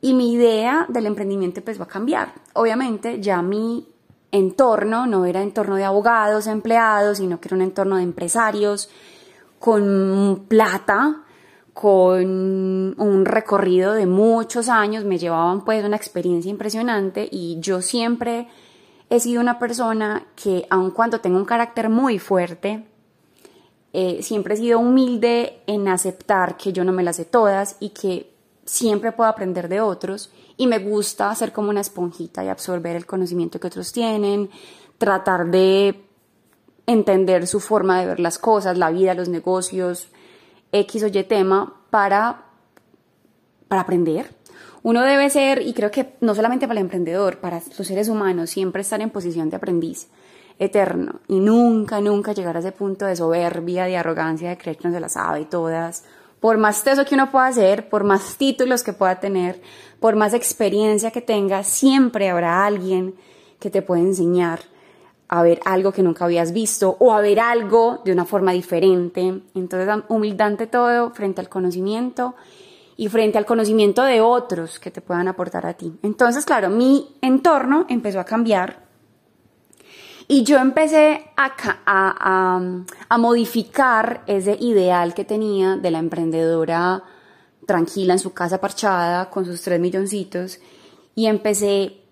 Y 0.00 0.14
mi 0.14 0.32
idea 0.32 0.86
del 0.88 1.06
emprendimiento 1.06 1.60
pues 1.62 1.78
va 1.78 1.84
a 1.84 1.88
cambiar. 1.88 2.32
Obviamente 2.54 3.20
ya 3.20 3.42
mi 3.42 3.86
entorno, 4.32 5.06
no 5.06 5.24
era 5.24 5.42
entorno 5.42 5.76
de 5.76 5.84
abogados, 5.84 6.46
empleados, 6.46 7.18
sino 7.18 7.40
que 7.40 7.48
era 7.48 7.56
un 7.56 7.62
entorno 7.62 7.96
de 7.96 8.04
empresarios 8.04 8.88
con 9.58 10.46
plata, 10.48 11.22
con 11.74 12.94
un 12.98 13.24
recorrido 13.24 13.92
de 13.92 14.06
muchos 14.06 14.68
años, 14.68 15.04
me 15.04 15.18
llevaban 15.18 15.64
pues 15.64 15.84
una 15.84 15.96
experiencia 15.96 16.50
impresionante 16.50 17.28
y 17.30 17.58
yo 17.60 17.80
siempre 17.80 18.48
he 19.08 19.20
sido 19.20 19.40
una 19.40 19.58
persona 19.58 20.26
que 20.34 20.66
aun 20.70 20.90
cuando 20.90 21.20
tengo 21.20 21.36
un 21.36 21.44
carácter 21.44 21.88
muy 21.88 22.18
fuerte, 22.18 22.86
eh, 23.92 24.22
siempre 24.22 24.54
he 24.54 24.56
sido 24.56 24.78
humilde 24.78 25.62
en 25.66 25.88
aceptar 25.88 26.56
que 26.56 26.72
yo 26.72 26.84
no 26.84 26.92
me 26.92 27.02
las 27.02 27.16
sé 27.16 27.24
todas 27.24 27.76
y 27.80 27.90
que 27.90 28.29
siempre 28.70 29.10
puedo 29.10 29.28
aprender 29.28 29.68
de 29.68 29.80
otros 29.80 30.30
y 30.56 30.68
me 30.68 30.78
gusta 30.78 31.34
ser 31.34 31.52
como 31.52 31.70
una 31.70 31.80
esponjita 31.80 32.44
y 32.44 32.48
absorber 32.48 32.94
el 32.94 33.04
conocimiento 33.04 33.58
que 33.58 33.66
otros 33.66 33.92
tienen, 33.92 34.48
tratar 34.96 35.50
de 35.50 36.04
entender 36.86 37.48
su 37.48 37.58
forma 37.58 37.98
de 37.98 38.06
ver 38.06 38.20
las 38.20 38.38
cosas, 38.38 38.78
la 38.78 38.90
vida, 38.90 39.14
los 39.14 39.28
negocios, 39.28 40.08
X 40.70 41.02
o 41.02 41.08
Y 41.08 41.24
tema 41.24 41.82
para, 41.90 42.44
para 43.66 43.82
aprender. 43.82 44.30
Uno 44.84 45.02
debe 45.02 45.30
ser, 45.30 45.62
y 45.62 45.74
creo 45.74 45.90
que 45.90 46.14
no 46.20 46.36
solamente 46.36 46.68
para 46.68 46.78
el 46.78 46.86
emprendedor, 46.86 47.38
para 47.38 47.60
los 47.76 47.86
seres 47.86 48.08
humanos, 48.08 48.50
siempre 48.50 48.82
estar 48.82 49.00
en 49.00 49.10
posición 49.10 49.50
de 49.50 49.56
aprendiz 49.56 50.08
eterno 50.60 51.20
y 51.26 51.40
nunca, 51.40 52.00
nunca 52.00 52.32
llegar 52.34 52.56
a 52.56 52.60
ese 52.60 52.70
punto 52.70 53.04
de 53.06 53.16
soberbia, 53.16 53.86
de 53.86 53.96
arrogancia, 53.96 54.50
de 54.50 54.58
creer 54.58 54.76
que 54.76 54.86
no 54.88 54.94
se 54.94 55.00
las 55.00 55.14
sabe 55.14 55.44
todas, 55.46 56.04
por 56.40 56.56
más 56.58 56.82
teso 56.82 57.04
que 57.04 57.14
uno 57.14 57.30
pueda 57.30 57.46
hacer, 57.46 57.88
por 57.88 58.02
más 58.04 58.36
títulos 58.36 58.82
que 58.82 58.92
pueda 58.92 59.20
tener, 59.20 59.60
por 60.00 60.16
más 60.16 60.34
experiencia 60.34 61.10
que 61.10 61.20
tenga, 61.20 61.62
siempre 61.62 62.30
habrá 62.30 62.64
alguien 62.64 63.14
que 63.58 63.70
te 63.70 63.82
puede 63.82 64.00
enseñar 64.00 64.60
a 65.28 65.42
ver 65.42 65.60
algo 65.64 65.92
que 65.92 66.02
nunca 66.02 66.24
habías 66.24 66.52
visto 66.52 66.96
o 66.98 67.12
a 67.12 67.20
ver 67.20 67.38
algo 67.38 68.00
de 68.04 68.12
una 68.12 68.24
forma 68.24 68.52
diferente. 68.52 69.42
Entonces, 69.54 70.04
humildad 70.08 70.48
ante 70.48 70.66
todo 70.66 71.10
frente 71.10 71.40
al 71.40 71.48
conocimiento 71.48 72.34
y 72.96 73.08
frente 73.08 73.38
al 73.38 73.46
conocimiento 73.46 74.02
de 74.02 74.20
otros 74.20 74.80
que 74.80 74.90
te 74.90 75.00
puedan 75.00 75.28
aportar 75.28 75.66
a 75.66 75.74
ti. 75.74 75.92
Entonces, 76.02 76.44
claro, 76.44 76.68
mi 76.68 77.14
entorno 77.20 77.86
empezó 77.88 78.18
a 78.18 78.24
cambiar 78.24 78.89
y 80.32 80.44
yo 80.44 80.58
empecé 80.58 81.32
a, 81.36 81.52
a, 81.86 82.60
a, 83.08 83.18
modificar 83.18 84.22
ese 84.28 84.56
ideal 84.60 85.12
que 85.12 85.24
tenía 85.24 85.76
de 85.76 85.90
la 85.90 85.98
emprendedora 85.98 87.02
tranquila 87.66 88.12
en 88.12 88.20
su 88.20 88.32
casa 88.32 88.60
parchada 88.60 89.28
con 89.28 89.44
sus 89.44 89.60
tres 89.60 89.80
milloncitos 89.80 90.60
y 91.16 91.26
empecé 91.26 92.04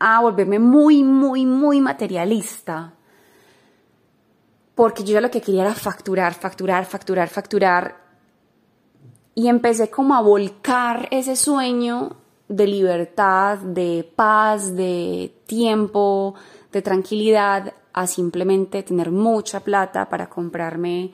a 0.00 0.22
volverme 0.22 0.58
muy, 0.58 1.04
muy, 1.04 1.46
muy 1.46 1.80
materialista. 1.80 2.94
Porque 4.74 5.04
yo 5.04 5.20
lo 5.20 5.30
que 5.30 5.40
quería 5.40 5.62
era 5.62 5.74
facturar, 5.74 6.34
facturar, 6.34 6.84
facturar, 6.84 7.28
facturar. 7.28 7.96
Y 9.36 9.46
empecé 9.46 9.88
como 9.88 10.16
a 10.16 10.20
volcar 10.20 11.06
ese 11.12 11.36
sueño 11.36 12.16
de 12.48 12.66
libertad, 12.66 13.58
de 13.58 14.10
paz, 14.16 14.74
de 14.74 15.32
tiempo, 15.46 16.34
de 16.78 16.82
tranquilidad, 16.82 17.72
a 17.92 18.06
simplemente 18.06 18.82
tener 18.82 19.10
mucha 19.10 19.60
plata 19.60 20.08
para 20.08 20.28
comprarme 20.28 21.12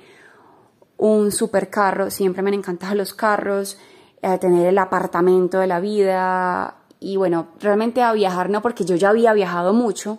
un 0.96 1.30
supercarro. 1.30 2.10
Siempre 2.10 2.42
me 2.42 2.50
han 2.50 2.96
los 2.96 3.14
carros, 3.14 3.78
a 4.22 4.38
tener 4.38 4.66
el 4.66 4.78
apartamento 4.78 5.58
de 5.58 5.66
la 5.66 5.80
vida, 5.80 6.80
y 7.00 7.16
bueno, 7.16 7.48
realmente 7.58 8.02
a 8.02 8.12
viajar 8.12 8.50
no, 8.50 8.60
porque 8.60 8.84
yo 8.84 8.94
ya 8.94 9.08
había 9.08 9.32
viajado 9.32 9.72
mucho, 9.72 10.18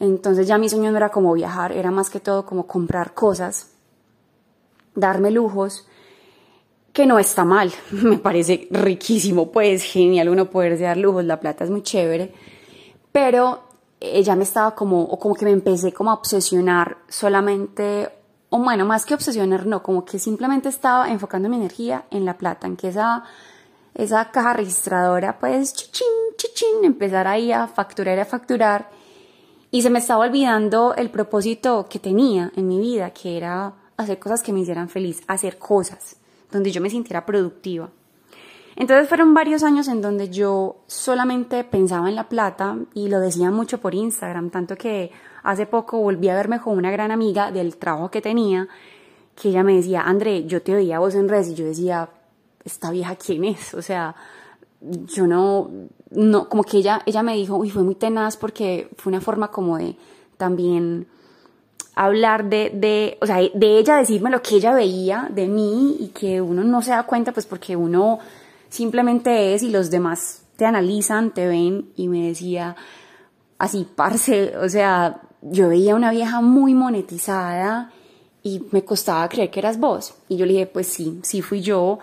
entonces 0.00 0.46
ya 0.46 0.58
mi 0.58 0.68
sueño 0.68 0.90
no 0.90 0.96
era 0.96 1.10
como 1.10 1.32
viajar, 1.34 1.72
era 1.72 1.90
más 1.90 2.08
que 2.08 2.20
todo 2.20 2.46
como 2.46 2.66
comprar 2.66 3.12
cosas, 3.12 3.70
darme 4.94 5.30
lujos, 5.30 5.86
que 6.94 7.06
no 7.06 7.18
está 7.18 7.44
mal, 7.44 7.70
me 7.90 8.16
parece 8.16 8.66
riquísimo, 8.70 9.52
pues 9.52 9.82
genial 9.82 10.30
uno 10.30 10.50
poderse 10.50 10.84
dar 10.84 10.96
lujos, 10.96 11.24
la 11.24 11.38
plata 11.38 11.64
es 11.64 11.70
muy 11.70 11.82
chévere, 11.82 12.32
pero 13.12 13.65
ella 14.00 14.36
me 14.36 14.44
estaba 14.44 14.74
como, 14.74 15.02
o 15.02 15.18
como 15.18 15.34
que 15.34 15.44
me 15.44 15.52
empecé 15.52 15.92
como 15.92 16.10
a 16.10 16.14
obsesionar 16.14 16.98
solamente, 17.08 18.10
o 18.50 18.58
bueno, 18.58 18.84
más 18.84 19.06
que 19.06 19.14
obsesionar, 19.14 19.66
no, 19.66 19.82
como 19.82 20.04
que 20.04 20.18
simplemente 20.18 20.68
estaba 20.68 21.10
enfocando 21.10 21.48
mi 21.48 21.56
energía 21.56 22.04
en 22.10 22.24
la 22.24 22.36
plata, 22.36 22.66
en 22.66 22.76
que 22.76 22.88
esa 22.88 23.24
esa 23.96 24.30
caja 24.30 24.52
registradora, 24.52 25.38
pues, 25.38 25.72
chichín, 25.72 26.06
chichín, 26.36 26.84
empezar 26.84 27.26
ahí 27.26 27.50
a 27.50 27.66
facturar, 27.66 28.18
a 28.18 28.26
facturar. 28.26 28.90
Y 29.70 29.82
se 29.82 29.90
me 29.90 29.98
estaba 29.98 30.24
olvidando 30.24 30.94
el 30.94 31.10
propósito 31.10 31.86
que 31.88 31.98
tenía 31.98 32.52
en 32.56 32.68
mi 32.68 32.78
vida, 32.78 33.10
que 33.10 33.36
era 33.36 33.72
hacer 33.96 34.18
cosas 34.18 34.42
que 34.42 34.52
me 34.52 34.60
hicieran 34.60 34.88
feliz, 34.88 35.22
hacer 35.26 35.58
cosas 35.58 36.16
donde 36.50 36.70
yo 36.70 36.80
me 36.80 36.90
sintiera 36.90 37.24
productiva. 37.24 37.90
Entonces 38.76 39.08
fueron 39.08 39.32
varios 39.32 39.62
años 39.62 39.88
en 39.88 40.02
donde 40.02 40.28
yo 40.28 40.76
solamente 40.86 41.64
pensaba 41.64 42.10
en 42.10 42.14
la 42.14 42.28
plata 42.28 42.76
y 42.92 43.08
lo 43.08 43.20
decía 43.20 43.50
mucho 43.50 43.78
por 43.78 43.94
Instagram, 43.94 44.50
tanto 44.50 44.76
que 44.76 45.10
hace 45.42 45.64
poco 45.64 45.98
volví 45.98 46.28
a 46.28 46.34
verme 46.34 46.60
con 46.60 46.76
una 46.76 46.90
gran 46.90 47.10
amiga 47.10 47.50
del 47.50 47.78
trabajo 47.78 48.10
que 48.10 48.20
tenía, 48.20 48.68
que 49.34 49.48
ella 49.48 49.62
me 49.62 49.76
decía, 49.76 50.02
André, 50.02 50.44
yo 50.44 50.60
te 50.60 50.74
oía 50.74 50.98
vos 50.98 51.14
en 51.14 51.28
redes 51.28 51.48
y 51.48 51.54
yo 51.54 51.64
decía, 51.64 52.10
esta 52.64 52.90
vieja 52.90 53.16
quién 53.16 53.44
es, 53.44 53.72
o 53.72 53.80
sea, 53.80 54.14
yo 54.80 55.26
no, 55.26 55.70
no, 56.10 56.48
como 56.50 56.62
que 56.62 56.76
ella, 56.76 57.00
ella 57.06 57.22
me 57.22 57.34
dijo, 57.34 57.56
uy, 57.56 57.70
fue 57.70 57.82
muy 57.82 57.94
tenaz 57.94 58.36
porque 58.36 58.90
fue 58.98 59.10
una 59.10 59.22
forma 59.22 59.50
como 59.50 59.78
de 59.78 59.96
también 60.36 61.06
hablar 61.94 62.44
de, 62.44 62.70
de, 62.74 63.16
o 63.22 63.26
sea, 63.26 63.36
de 63.36 63.78
ella 63.78 63.96
decirme 63.96 64.28
lo 64.28 64.42
que 64.42 64.56
ella 64.56 64.74
veía 64.74 65.28
de 65.30 65.46
mí 65.46 65.96
y 65.98 66.08
que 66.08 66.42
uno 66.42 66.62
no 66.62 66.82
se 66.82 66.90
da 66.90 67.04
cuenta, 67.04 67.32
pues 67.32 67.46
porque 67.46 67.74
uno 67.74 68.18
simplemente 68.76 69.54
es 69.54 69.62
y 69.62 69.70
los 69.70 69.90
demás 69.90 70.44
te 70.56 70.64
analizan, 70.64 71.32
te 71.32 71.46
ven 71.46 71.90
y 71.96 72.08
me 72.08 72.28
decía 72.28 72.76
así, 73.58 73.86
parce, 73.94 74.56
o 74.56 74.68
sea, 74.68 75.22
yo 75.42 75.68
veía 75.68 75.94
una 75.94 76.10
vieja 76.10 76.40
muy 76.40 76.74
monetizada 76.74 77.92
y 78.42 78.62
me 78.70 78.84
costaba 78.84 79.28
creer 79.28 79.50
que 79.50 79.60
eras 79.60 79.78
vos. 79.78 80.14
Y 80.28 80.36
yo 80.36 80.46
le 80.46 80.52
dije, 80.52 80.66
pues 80.66 80.86
sí, 80.86 81.20
sí 81.22 81.42
fui 81.42 81.60
yo 81.60 81.98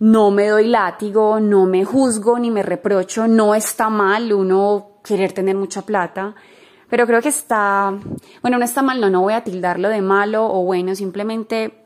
no 0.00 0.30
me 0.30 0.48
doy 0.48 0.66
látigo, 0.66 1.40
no 1.40 1.66
me 1.66 1.84
juzgo 1.84 2.38
ni 2.38 2.50
me 2.50 2.62
reprocho, 2.62 3.28
no 3.28 3.54
está 3.54 3.90
mal 3.90 4.32
uno 4.32 4.92
querer 5.04 5.32
tener 5.32 5.56
mucha 5.56 5.82
plata, 5.82 6.34
pero 6.88 7.06
creo 7.06 7.20
que 7.20 7.28
está, 7.28 7.94
bueno, 8.40 8.58
no 8.58 8.64
está 8.64 8.80
mal, 8.82 8.98
no, 8.98 9.10
no 9.10 9.20
voy 9.20 9.34
a 9.34 9.44
tildarlo 9.44 9.90
de 9.90 10.00
malo 10.00 10.46
o 10.46 10.64
bueno, 10.64 10.94
simplemente 10.94 11.84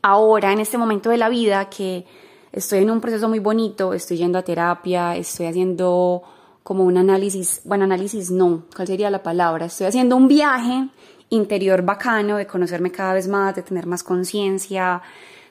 ahora, 0.00 0.52
en 0.52 0.60
este 0.60 0.78
momento 0.78 1.10
de 1.10 1.18
la 1.18 1.28
vida, 1.28 1.68
que 1.68 2.06
estoy 2.54 2.80
en 2.80 2.90
un 2.90 3.00
proceso 3.00 3.28
muy 3.28 3.40
bonito, 3.40 3.92
estoy 3.94 4.16
yendo 4.16 4.38
a 4.38 4.42
terapia, 4.42 5.16
estoy 5.16 5.46
haciendo 5.46 6.22
como 6.62 6.84
un 6.84 6.96
análisis, 6.96 7.60
bueno, 7.64 7.84
análisis 7.84 8.30
no, 8.30 8.64
¿cuál 8.74 8.86
sería 8.86 9.10
la 9.10 9.22
palabra? 9.22 9.66
Estoy 9.66 9.88
haciendo 9.88 10.16
un 10.16 10.28
viaje 10.28 10.88
interior 11.30 11.82
bacano 11.82 12.36
de 12.36 12.46
conocerme 12.46 12.92
cada 12.92 13.12
vez 13.12 13.26
más, 13.26 13.56
de 13.56 13.62
tener 13.62 13.86
más 13.86 14.04
conciencia, 14.04 15.02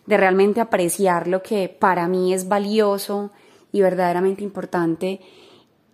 de 0.05 0.17
realmente 0.17 0.61
apreciar 0.61 1.27
lo 1.27 1.43
que 1.43 1.67
para 1.67 2.07
mí 2.07 2.33
es 2.33 2.47
valioso 2.47 3.31
y 3.71 3.81
verdaderamente 3.81 4.43
importante. 4.43 5.19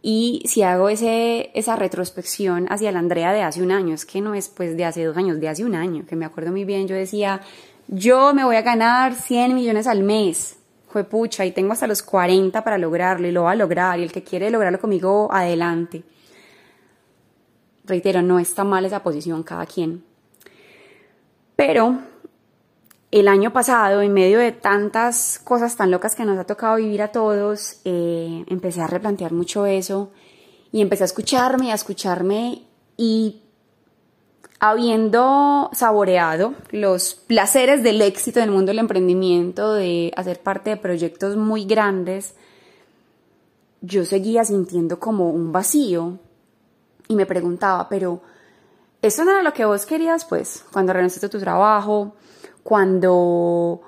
Y 0.02 0.44
si 0.46 0.62
hago 0.62 0.90
ese, 0.90 1.50
esa 1.56 1.76
retrospección 1.76 2.68
hacia 2.72 2.92
la 2.92 3.00
Andrea 3.00 3.34
de 3.34 3.42
hace 3.42 3.64
un 3.64 3.72
año, 3.72 3.96
es 3.96 4.06
que 4.06 4.22
no 4.22 4.36
es 4.36 4.48
pues 4.48 4.78
de 4.78 4.86
hace 4.86 5.04
dos 5.04 5.18
años, 5.18 5.40
de 5.40 5.50
hace 5.50 5.66
un 5.66 5.76
año, 5.76 6.06
que 6.08 6.16
me 6.16 6.26
acuerdo 6.26 6.52
muy 6.52 6.66
bien, 6.66 6.88
yo 6.88 6.96
decía, 6.96 7.42
yo 7.88 8.34
me 8.36 8.46
voy 8.46 8.58
a 8.58 8.62
ganar 8.62 9.16
100 9.16 9.56
millones 9.56 9.88
al 9.88 10.04
mes, 10.04 10.59
fue 10.90 11.04
pucha, 11.04 11.46
y 11.46 11.52
tengo 11.52 11.74
hasta 11.74 11.88
los 11.88 12.02
40 12.04 12.64
para 12.64 12.78
lograrlo 12.78 13.28
y 13.28 13.32
lo 13.32 13.44
va 13.44 13.52
a 13.52 13.56
lograr, 13.56 14.00
y 14.00 14.04
el 14.04 14.12
que 14.12 14.24
quiere 14.24 14.50
lograrlo 14.50 14.80
conmigo, 14.80 15.30
adelante. 15.32 16.04
Reitero, 17.86 18.22
no 18.22 18.40
está 18.40 18.64
mal 18.64 18.86
esa 18.86 19.02
posición, 19.02 19.44
cada 19.44 19.66
quien. 19.66 20.04
Pero 21.56 22.00
el 23.12 23.28
año 23.28 23.52
pasado, 23.52 24.02
en 24.02 24.14
medio 24.14 24.40
de 24.40 24.52
tantas 24.52 25.40
cosas 25.44 25.76
tan 25.76 25.92
locas 25.92 26.16
que 26.16 26.26
nos 26.26 26.38
ha 26.38 26.44
tocado 26.44 26.78
vivir 26.78 27.02
a 27.02 27.12
todos, 27.12 27.82
eh, 27.84 28.46
empecé 28.48 28.82
a 28.82 28.88
replantear 28.88 29.32
mucho 29.34 29.66
eso 29.66 30.12
y 30.72 30.82
empecé 30.82 31.04
a 31.04 31.06
escucharme, 31.06 31.72
a 31.72 31.76
escucharme 31.76 32.64
y 32.98 33.42
habiendo 34.60 35.70
saboreado 35.72 36.54
los 36.72 37.16
placeres 37.16 37.82
del 37.82 38.02
éxito 38.02 38.40
en 38.40 38.46
el 38.46 38.52
mundo 38.52 38.72
del 38.72 38.80
emprendimiento, 38.80 39.74
de 39.74 40.12
hacer 40.16 40.42
parte 40.42 40.72
de 40.72 40.78
proyectos 40.78 41.38
muy 41.38 41.66
grandes, 41.66 42.36
yo 43.82 44.04
seguía 44.04 44.44
sintiendo 44.44 45.00
como 45.00 45.30
un 45.30 45.54
vacío 45.54 46.20
y 47.08 47.16
me 47.16 47.26
preguntaba, 47.26 47.88
pero 47.88 48.22
eso 49.02 49.24
no 49.24 49.32
era 49.32 49.42
lo 49.42 49.54
que 49.54 49.64
vos 49.64 49.86
querías, 49.86 50.26
pues, 50.26 50.66
cuando 50.74 50.92
renunciaste 50.92 51.28
a 51.28 51.30
tu 51.30 51.40
trabajo, 51.40 52.16
cuando 52.62 53.82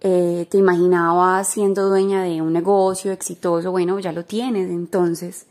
eh, 0.00 0.48
te 0.50 0.58
imaginabas 0.58 1.48
siendo 1.48 1.88
dueña 1.88 2.24
de 2.24 2.42
un 2.42 2.52
negocio 2.52 3.12
exitoso, 3.12 3.70
bueno, 3.70 4.00
ya 4.00 4.10
lo 4.10 4.24
tienes 4.24 4.68
entonces. 4.70 5.46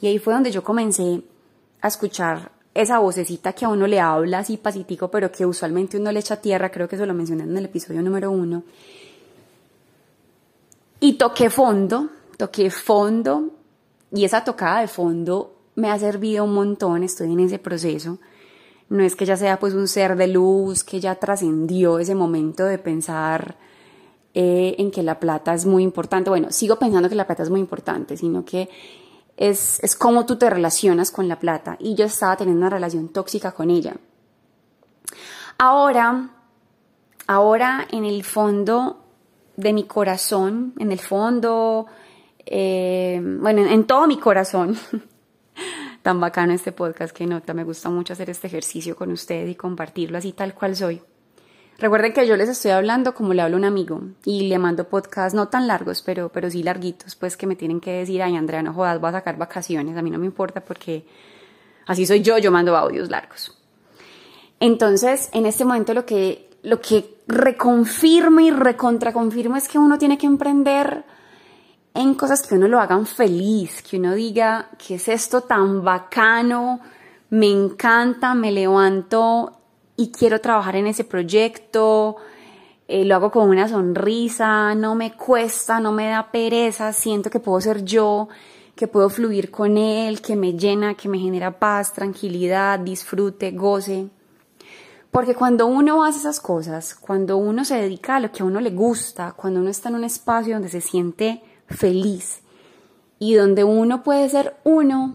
Y 0.00 0.06
ahí 0.06 0.20
fue 0.20 0.32
donde 0.32 0.52
yo 0.52 0.62
comencé 0.62 1.22
a 1.80 1.88
escuchar 1.88 2.51
esa 2.74 2.98
vocecita 2.98 3.52
que 3.52 3.64
a 3.64 3.68
uno 3.68 3.86
le 3.86 4.00
habla 4.00 4.38
así 4.38 4.56
pasitico, 4.56 5.10
pero 5.10 5.30
que 5.30 5.44
usualmente 5.44 5.98
uno 5.98 6.10
le 6.12 6.20
echa 6.20 6.36
tierra, 6.36 6.70
creo 6.70 6.88
que 6.88 6.96
eso 6.96 7.06
lo 7.06 7.14
mencioné 7.14 7.44
en 7.44 7.56
el 7.56 7.66
episodio 7.66 8.02
número 8.02 8.30
uno. 8.30 8.62
Y 11.00 11.14
toqué 11.14 11.50
fondo, 11.50 12.08
toqué 12.36 12.70
fondo, 12.70 13.50
y 14.12 14.24
esa 14.24 14.44
tocada 14.44 14.80
de 14.80 14.88
fondo 14.88 15.54
me 15.74 15.90
ha 15.90 15.98
servido 15.98 16.44
un 16.44 16.54
montón, 16.54 17.02
estoy 17.02 17.32
en 17.32 17.40
ese 17.40 17.58
proceso 17.58 18.18
no 18.92 19.02
es 19.02 19.16
que 19.16 19.24
ya 19.24 19.38
sea 19.38 19.58
pues 19.58 19.72
un 19.72 19.88
ser 19.88 20.16
de 20.16 20.28
luz, 20.28 20.84
que 20.84 21.00
ya 21.00 21.14
trascendió 21.14 21.98
ese 21.98 22.14
momento 22.14 22.66
de 22.66 22.76
pensar 22.76 23.56
eh, 24.34 24.74
en 24.76 24.90
que 24.90 25.02
la 25.02 25.18
plata 25.18 25.54
es 25.54 25.64
muy 25.64 25.82
importante. 25.82 26.28
Bueno, 26.28 26.50
sigo 26.50 26.76
pensando 26.76 27.08
que 27.08 27.14
la 27.14 27.26
plata 27.26 27.42
es 27.42 27.48
muy 27.48 27.60
importante, 27.60 28.18
sino 28.18 28.44
que 28.44 28.68
es, 29.36 29.82
es 29.82 29.96
cómo 29.96 30.26
tú 30.26 30.36
te 30.36 30.48
relacionas 30.50 31.10
con 31.10 31.28
la 31.28 31.38
plata. 31.38 31.76
Y 31.78 31.94
yo 31.94 32.06
estaba 32.06 32.36
teniendo 32.36 32.60
una 32.60 32.70
relación 32.70 33.08
tóxica 33.08 33.52
con 33.52 33.70
ella. 33.70 33.96
Ahora, 35.58 36.30
ahora 37.26 37.86
en 37.90 38.04
el 38.04 38.24
fondo 38.24 39.04
de 39.56 39.72
mi 39.72 39.84
corazón, 39.84 40.74
en 40.78 40.92
el 40.92 40.98
fondo, 40.98 41.86
eh, 42.46 43.20
bueno, 43.22 43.62
en 43.66 43.84
todo 43.84 44.06
mi 44.06 44.18
corazón, 44.18 44.76
tan 46.02 46.20
bacano 46.20 46.52
este 46.52 46.72
podcast 46.72 47.14
que 47.14 47.26
nota. 47.26 47.54
Me 47.54 47.64
gusta 47.64 47.90
mucho 47.90 48.12
hacer 48.12 48.30
este 48.30 48.48
ejercicio 48.48 48.96
con 48.96 49.12
ustedes 49.12 49.50
y 49.50 49.54
compartirlo 49.54 50.18
así 50.18 50.32
tal 50.32 50.54
cual 50.54 50.74
soy. 50.76 51.02
Recuerden 51.82 52.12
que 52.12 52.28
yo 52.28 52.36
les 52.36 52.48
estoy 52.48 52.70
hablando 52.70 53.12
como 53.12 53.34
le 53.34 53.42
hablo 53.42 53.56
a 53.56 53.58
un 53.58 53.64
amigo 53.64 54.02
y 54.24 54.46
le 54.46 54.56
mando 54.56 54.84
podcasts 54.84 55.34
no 55.34 55.48
tan 55.48 55.66
largos, 55.66 56.00
pero, 56.00 56.28
pero 56.28 56.48
sí 56.48 56.62
larguitos, 56.62 57.16
pues 57.16 57.36
que 57.36 57.44
me 57.44 57.56
tienen 57.56 57.80
que 57.80 57.90
decir, 57.90 58.22
ay 58.22 58.36
Andrea, 58.36 58.62
no 58.62 58.72
jodas, 58.72 59.00
voy 59.00 59.08
a 59.08 59.14
sacar 59.14 59.36
vacaciones, 59.36 59.96
a 59.96 60.00
mí 60.00 60.08
no 60.08 60.16
me 60.16 60.26
importa 60.26 60.60
porque 60.60 61.04
así 61.88 62.06
soy 62.06 62.22
yo, 62.22 62.38
yo 62.38 62.52
mando 62.52 62.76
audios 62.76 63.10
largos. 63.10 63.58
Entonces, 64.60 65.28
en 65.32 65.44
este 65.44 65.64
momento 65.64 65.92
lo 65.92 66.06
que, 66.06 66.50
lo 66.62 66.80
que 66.80 67.16
reconfirmo 67.26 68.38
y 68.38 68.52
recontraconfirmo 68.52 69.56
es 69.56 69.66
que 69.66 69.80
uno 69.80 69.98
tiene 69.98 70.16
que 70.16 70.26
emprender 70.26 71.02
en 71.94 72.14
cosas 72.14 72.46
que 72.46 72.54
uno 72.54 72.68
lo 72.68 72.78
hagan 72.78 73.06
feliz, 73.06 73.82
que 73.82 73.96
uno 73.96 74.14
diga, 74.14 74.70
¿qué 74.78 74.94
es 74.94 75.08
esto 75.08 75.40
tan 75.40 75.82
bacano? 75.82 76.78
Me 77.30 77.50
encanta, 77.50 78.34
me 78.36 78.52
levanto 78.52 79.61
y 80.02 80.10
quiero 80.10 80.40
trabajar 80.40 80.74
en 80.74 80.88
ese 80.88 81.04
proyecto, 81.04 82.16
eh, 82.88 83.04
lo 83.04 83.14
hago 83.14 83.30
con 83.30 83.48
una 83.48 83.68
sonrisa, 83.68 84.74
no 84.74 84.96
me 84.96 85.12
cuesta, 85.12 85.78
no 85.78 85.92
me 85.92 86.08
da 86.08 86.32
pereza, 86.32 86.92
siento 86.92 87.30
que 87.30 87.38
puedo 87.38 87.60
ser 87.60 87.84
yo, 87.84 88.28
que 88.74 88.88
puedo 88.88 89.08
fluir 89.08 89.52
con 89.52 89.78
él, 89.78 90.20
que 90.20 90.34
me 90.34 90.54
llena, 90.54 90.94
que 90.94 91.08
me 91.08 91.20
genera 91.20 91.56
paz, 91.56 91.92
tranquilidad, 91.92 92.80
disfrute, 92.80 93.52
goce. 93.52 94.08
Porque 95.12 95.36
cuando 95.36 95.66
uno 95.68 96.04
hace 96.04 96.18
esas 96.18 96.40
cosas, 96.40 96.96
cuando 96.96 97.36
uno 97.36 97.64
se 97.64 97.76
dedica 97.76 98.16
a 98.16 98.20
lo 98.20 98.32
que 98.32 98.42
a 98.42 98.46
uno 98.46 98.60
le 98.60 98.70
gusta, 98.70 99.34
cuando 99.36 99.60
uno 99.60 99.70
está 99.70 99.88
en 99.88 99.94
un 99.94 100.04
espacio 100.04 100.54
donde 100.54 100.68
se 100.68 100.80
siente 100.80 101.44
feliz 101.68 102.40
y 103.20 103.34
donde 103.34 103.62
uno 103.62 104.02
puede 104.02 104.28
ser 104.28 104.56
uno, 104.64 105.14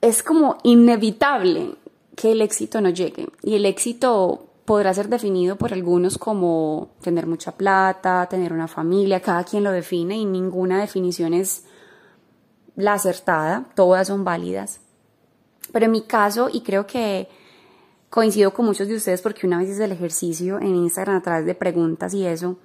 es 0.00 0.22
como 0.22 0.56
inevitable 0.62 1.76
que 2.22 2.30
el 2.30 2.40
éxito 2.40 2.80
no 2.80 2.88
llegue. 2.88 3.26
Y 3.42 3.56
el 3.56 3.66
éxito 3.66 4.46
podrá 4.64 4.94
ser 4.94 5.08
definido 5.08 5.56
por 5.56 5.72
algunos 5.72 6.18
como 6.18 6.92
tener 7.00 7.26
mucha 7.26 7.50
plata, 7.50 8.28
tener 8.30 8.52
una 8.52 8.68
familia, 8.68 9.18
cada 9.18 9.42
quien 9.42 9.64
lo 9.64 9.72
define 9.72 10.16
y 10.16 10.24
ninguna 10.24 10.80
definición 10.80 11.34
es 11.34 11.64
la 12.76 12.92
acertada, 12.92 13.66
todas 13.74 14.06
son 14.06 14.22
válidas. 14.22 14.78
Pero 15.72 15.86
en 15.86 15.90
mi 15.90 16.02
caso, 16.02 16.48
y 16.48 16.60
creo 16.60 16.86
que 16.86 17.28
coincido 18.08 18.54
con 18.54 18.66
muchos 18.66 18.86
de 18.86 18.94
ustedes 18.94 19.20
porque 19.20 19.44
una 19.44 19.58
vez 19.58 19.70
hice 19.70 19.86
el 19.86 19.90
ejercicio 19.90 20.60
en 20.60 20.76
Instagram 20.76 21.16
a 21.16 21.22
través 21.22 21.44
de 21.44 21.56
preguntas 21.56 22.14
y 22.14 22.24
eso, 22.24 22.56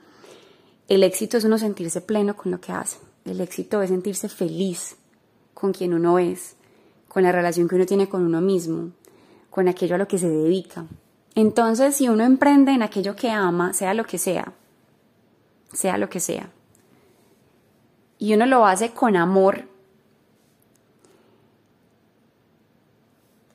el 0.87 1.01
éxito 1.01 1.35
es 1.35 1.45
uno 1.45 1.57
sentirse 1.57 2.01
pleno 2.01 2.37
con 2.37 2.51
lo 2.51 2.61
que 2.61 2.73
hace. 2.73 2.99
El 3.25 3.41
éxito 3.41 3.81
es 3.81 3.89
sentirse 3.89 4.29
feliz 4.29 4.97
con 5.55 5.73
quien 5.73 5.95
uno 5.95 6.19
es, 6.19 6.57
con 7.07 7.23
la 7.23 7.31
relación 7.31 7.67
que 7.67 7.73
uno 7.73 7.87
tiene 7.87 8.07
con 8.07 8.23
uno 8.23 8.39
mismo, 8.39 8.91
con 9.57 9.67
aquello 9.67 9.95
a 9.95 9.97
lo 9.97 10.07
que 10.07 10.19
se 10.19 10.29
dedica. 10.29 10.85
Entonces, 11.33 11.95
si 11.95 12.07
uno 12.07 12.23
emprende 12.23 12.73
en 12.73 12.83
aquello 12.83 13.15
que 13.15 13.31
ama, 13.31 13.73
sea 13.73 13.95
lo 13.95 14.03
que 14.03 14.19
sea, 14.19 14.53
sea 15.73 15.97
lo 15.97 16.11
que 16.11 16.19
sea, 16.19 16.51
y 18.19 18.35
uno 18.35 18.45
lo 18.45 18.67
hace 18.67 18.91
con 18.91 19.15
amor, 19.15 19.63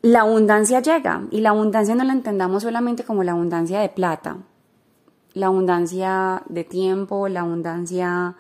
la 0.01 0.23
abundancia 0.23 0.81
llega 0.81 1.23
y 1.31 1.41
la 1.41 1.51
abundancia 1.51 1.95
no 1.95 2.03
la 2.03 2.15
entendamos 2.15 2.65
solamente 2.65 3.05
como 3.05 3.23
la 3.23 3.31
abundancia 3.31 3.79
de 3.79 3.89
plata, 3.89 4.39
la 5.35 5.47
abundancia 5.47 6.43
de 6.49 6.65
tiempo, 6.65 7.29
la 7.29 7.43
abundancia 7.43 8.35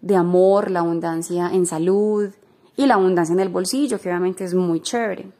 de 0.00 0.14
amor, 0.14 0.70
la 0.70 0.78
abundancia 0.78 1.50
en 1.52 1.66
salud 1.66 2.30
y 2.76 2.86
la 2.86 2.94
abundancia 2.94 3.32
en 3.32 3.40
el 3.40 3.48
bolsillo, 3.48 3.98
que 3.98 4.08
obviamente 4.08 4.44
es 4.44 4.54
muy 4.54 4.78
chévere. 4.78 5.37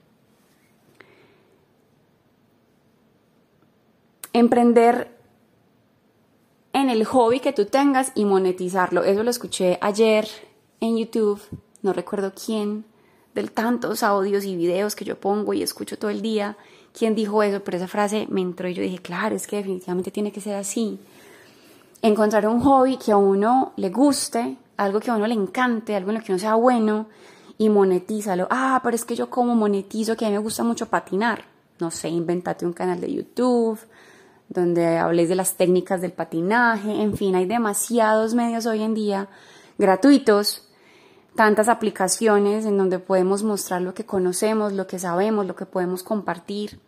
Emprender 4.33 5.17
en 6.73 6.91
el 6.91 7.05
hobby 7.05 7.41
que 7.41 7.53
tú 7.53 7.67
tengas 7.67 8.13
y 8.15 8.25
monetizarlo. 8.25 9.05
Eso 9.05 9.23
lo 9.23 9.31
escuché 9.31 9.79
ayer 9.81 10.29
en 10.81 10.97
YouTube, 10.97 11.41
no 11.83 11.93
recuerdo 11.93 12.33
quién, 12.35 12.85
de 13.35 13.45
tantos 13.45 14.03
audios 14.03 14.45
y 14.45 14.57
videos 14.57 14.95
que 14.95 15.05
yo 15.05 15.19
pongo 15.19 15.53
y 15.55 15.63
escucho 15.63 15.99
todo 15.99 16.11
el 16.11 16.23
día, 16.23 16.57
quién 16.93 17.15
dijo 17.15 17.43
eso, 17.43 17.61
pero 17.63 17.77
esa 17.77 17.89
frase 17.89 18.27
me 18.31 18.41
entró 18.41 18.69
y 18.69 18.75
yo 18.75 18.83
dije, 18.83 18.99
claro, 18.99 19.37
es 19.37 19.47
que 19.47 19.57
definitivamente 19.57 20.11
tiene 20.11 20.33
que 20.33 20.41
ser 20.41 20.55
así. 20.57 20.99
Encontrar 22.03 22.47
un 22.47 22.61
hobby 22.61 22.97
que 22.97 23.13
a 23.13 23.17
uno 23.17 23.73
le 23.77 23.91
guste, 23.91 24.57
algo 24.77 25.01
que 25.01 25.11
a 25.11 25.17
uno 25.17 25.27
le 25.27 25.35
encante, 25.35 25.97
algo 25.97 26.11
en 26.11 26.19
lo 26.19 26.23
que 26.23 26.33
uno 26.33 26.39
sea 26.39 26.55
bueno 26.55 27.07
y 27.59 27.69
monetízalo. 27.69 28.47
Ah, 28.51 28.81
pero 28.83 28.95
es 28.95 29.05
que 29.05 29.17
yo 29.17 29.29
como 29.31 29.55
monetizo, 29.55 30.17
que 30.17 30.25
a 30.25 30.29
mí 30.29 30.35
me 30.35 30.43
gusta 30.43 30.63
mucho 30.63 30.87
patinar. 30.87 31.45
No 31.81 31.91
sé, 31.91 32.09
inventate 32.09 32.67
un 32.67 32.73
canal 32.73 33.01
de 33.01 33.13
YouTube, 33.13 33.79
donde 34.49 34.99
habléis 34.99 35.29
de 35.29 35.35
las 35.35 35.57
técnicas 35.57 36.01
del 36.01 36.13
patinaje, 36.13 37.03
en 37.03 37.17
fin, 37.17 37.35
hay 37.35 37.47
demasiados 37.47 38.35
medios 38.35 38.67
hoy 38.67 38.83
en 38.83 38.95
día 38.95 39.29
gratuitos, 39.77 40.69
tantas 41.35 41.69
aplicaciones 41.69 42.65
en 42.65 42.79
donde 42.79 42.99
podemos 42.99 43.43
mostrar 43.43 43.83
lo 43.83 43.95
que 43.95 44.05
conocemos, 44.05 44.73
lo 44.73 44.87
que 44.87 44.99
sabemos, 44.99 45.47
lo 45.47 45.55
que 45.55 45.67
podemos 45.67 46.03
compartir. 46.03 46.81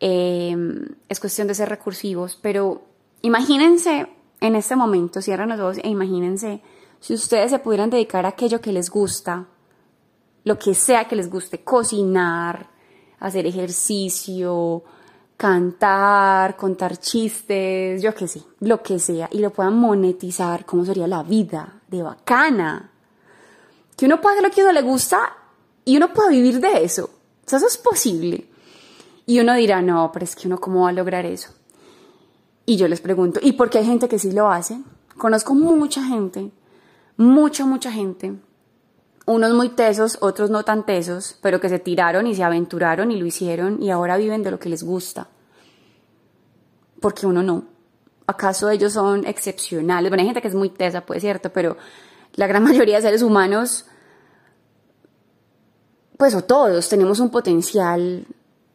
Em, 0.00 0.86
es 1.08 1.18
cuestión 1.18 1.48
de 1.48 1.54
ser 1.54 1.68
recursivos, 1.68 2.38
pero 2.40 2.82
imagínense 3.22 4.08
en 4.40 4.54
este 4.54 4.76
momento, 4.76 5.20
cierran 5.22 5.48
los 5.48 5.60
ojos 5.60 5.78
e 5.82 5.88
imagínense 5.88 6.60
si 7.00 7.14
ustedes 7.14 7.50
se 7.50 7.58
pudieran 7.58 7.90
dedicar 7.90 8.26
a 8.26 8.30
aquello 8.30 8.60
que 8.60 8.72
les 8.72 8.90
gusta, 8.90 9.46
lo 10.44 10.58
que 10.58 10.74
sea 10.74 11.06
que 11.06 11.16
les 11.16 11.30
guste, 11.30 11.62
cocinar, 11.62 12.70
hacer 13.20 13.46
ejercicio, 13.46 14.84
cantar, 15.38 16.56
contar 16.56 16.96
chistes, 16.98 18.02
yo 18.02 18.12
qué 18.12 18.26
sé, 18.26 18.42
lo 18.58 18.82
que 18.82 18.98
sea, 18.98 19.28
y 19.30 19.38
lo 19.38 19.50
puedan 19.50 19.78
monetizar, 19.78 20.66
¿cómo 20.66 20.84
sería 20.84 21.06
la 21.06 21.22
vida 21.22 21.80
de 21.86 22.02
bacana? 22.02 22.90
Que 23.96 24.06
uno 24.06 24.20
pueda 24.20 24.34
hacer 24.34 24.48
lo 24.48 24.52
que 24.52 24.60
a 24.60 24.64
uno 24.64 24.72
le 24.72 24.82
gusta 24.82 25.32
y 25.84 25.96
uno 25.96 26.12
pueda 26.12 26.28
vivir 26.30 26.60
de 26.60 26.82
eso. 26.84 27.04
O 27.04 27.48
sea, 27.48 27.58
eso 27.58 27.68
es 27.68 27.78
posible. 27.78 28.50
Y 29.26 29.38
uno 29.38 29.54
dirá, 29.54 29.80
no, 29.80 30.10
pero 30.12 30.24
es 30.24 30.34
que 30.34 30.48
uno 30.48 30.58
cómo 30.58 30.82
va 30.82 30.88
a 30.88 30.92
lograr 30.92 31.24
eso. 31.24 31.50
Y 32.66 32.76
yo 32.76 32.88
les 32.88 33.00
pregunto, 33.00 33.38
¿y 33.40 33.52
por 33.52 33.70
qué 33.70 33.78
hay 33.78 33.86
gente 33.86 34.08
que 34.08 34.18
sí 34.18 34.32
lo 34.32 34.50
hace? 34.50 34.80
Conozco 35.16 35.54
mucha 35.54 36.02
gente, 36.02 36.50
mucha, 37.16 37.64
mucha 37.64 37.92
gente, 37.92 38.34
unos 39.28 39.52
muy 39.52 39.68
tesos, 39.68 40.16
otros 40.22 40.48
no 40.48 40.64
tan 40.64 40.86
tesos, 40.86 41.36
pero 41.42 41.60
que 41.60 41.68
se 41.68 41.78
tiraron 41.78 42.26
y 42.26 42.34
se 42.34 42.42
aventuraron 42.42 43.10
y 43.10 43.20
lo 43.20 43.26
hicieron 43.26 43.82
y 43.82 43.90
ahora 43.90 44.16
viven 44.16 44.42
de 44.42 44.50
lo 44.50 44.58
que 44.58 44.70
les 44.70 44.82
gusta. 44.82 45.28
Porque 46.98 47.26
uno 47.26 47.42
no. 47.42 47.64
¿Acaso 48.26 48.70
ellos 48.70 48.94
son 48.94 49.26
excepcionales? 49.26 50.10
Bueno, 50.10 50.22
hay 50.22 50.28
gente 50.28 50.40
que 50.40 50.48
es 50.48 50.54
muy 50.54 50.70
tesa, 50.70 51.02
pues 51.02 51.20
cierto, 51.20 51.52
pero 51.52 51.76
la 52.36 52.46
gran 52.46 52.62
mayoría 52.64 52.96
de 52.96 53.02
seres 53.02 53.22
humanos, 53.22 53.84
pues 56.16 56.34
o 56.34 56.42
todos, 56.44 56.88
tenemos 56.88 57.20
un 57.20 57.30
potencial 57.30 58.26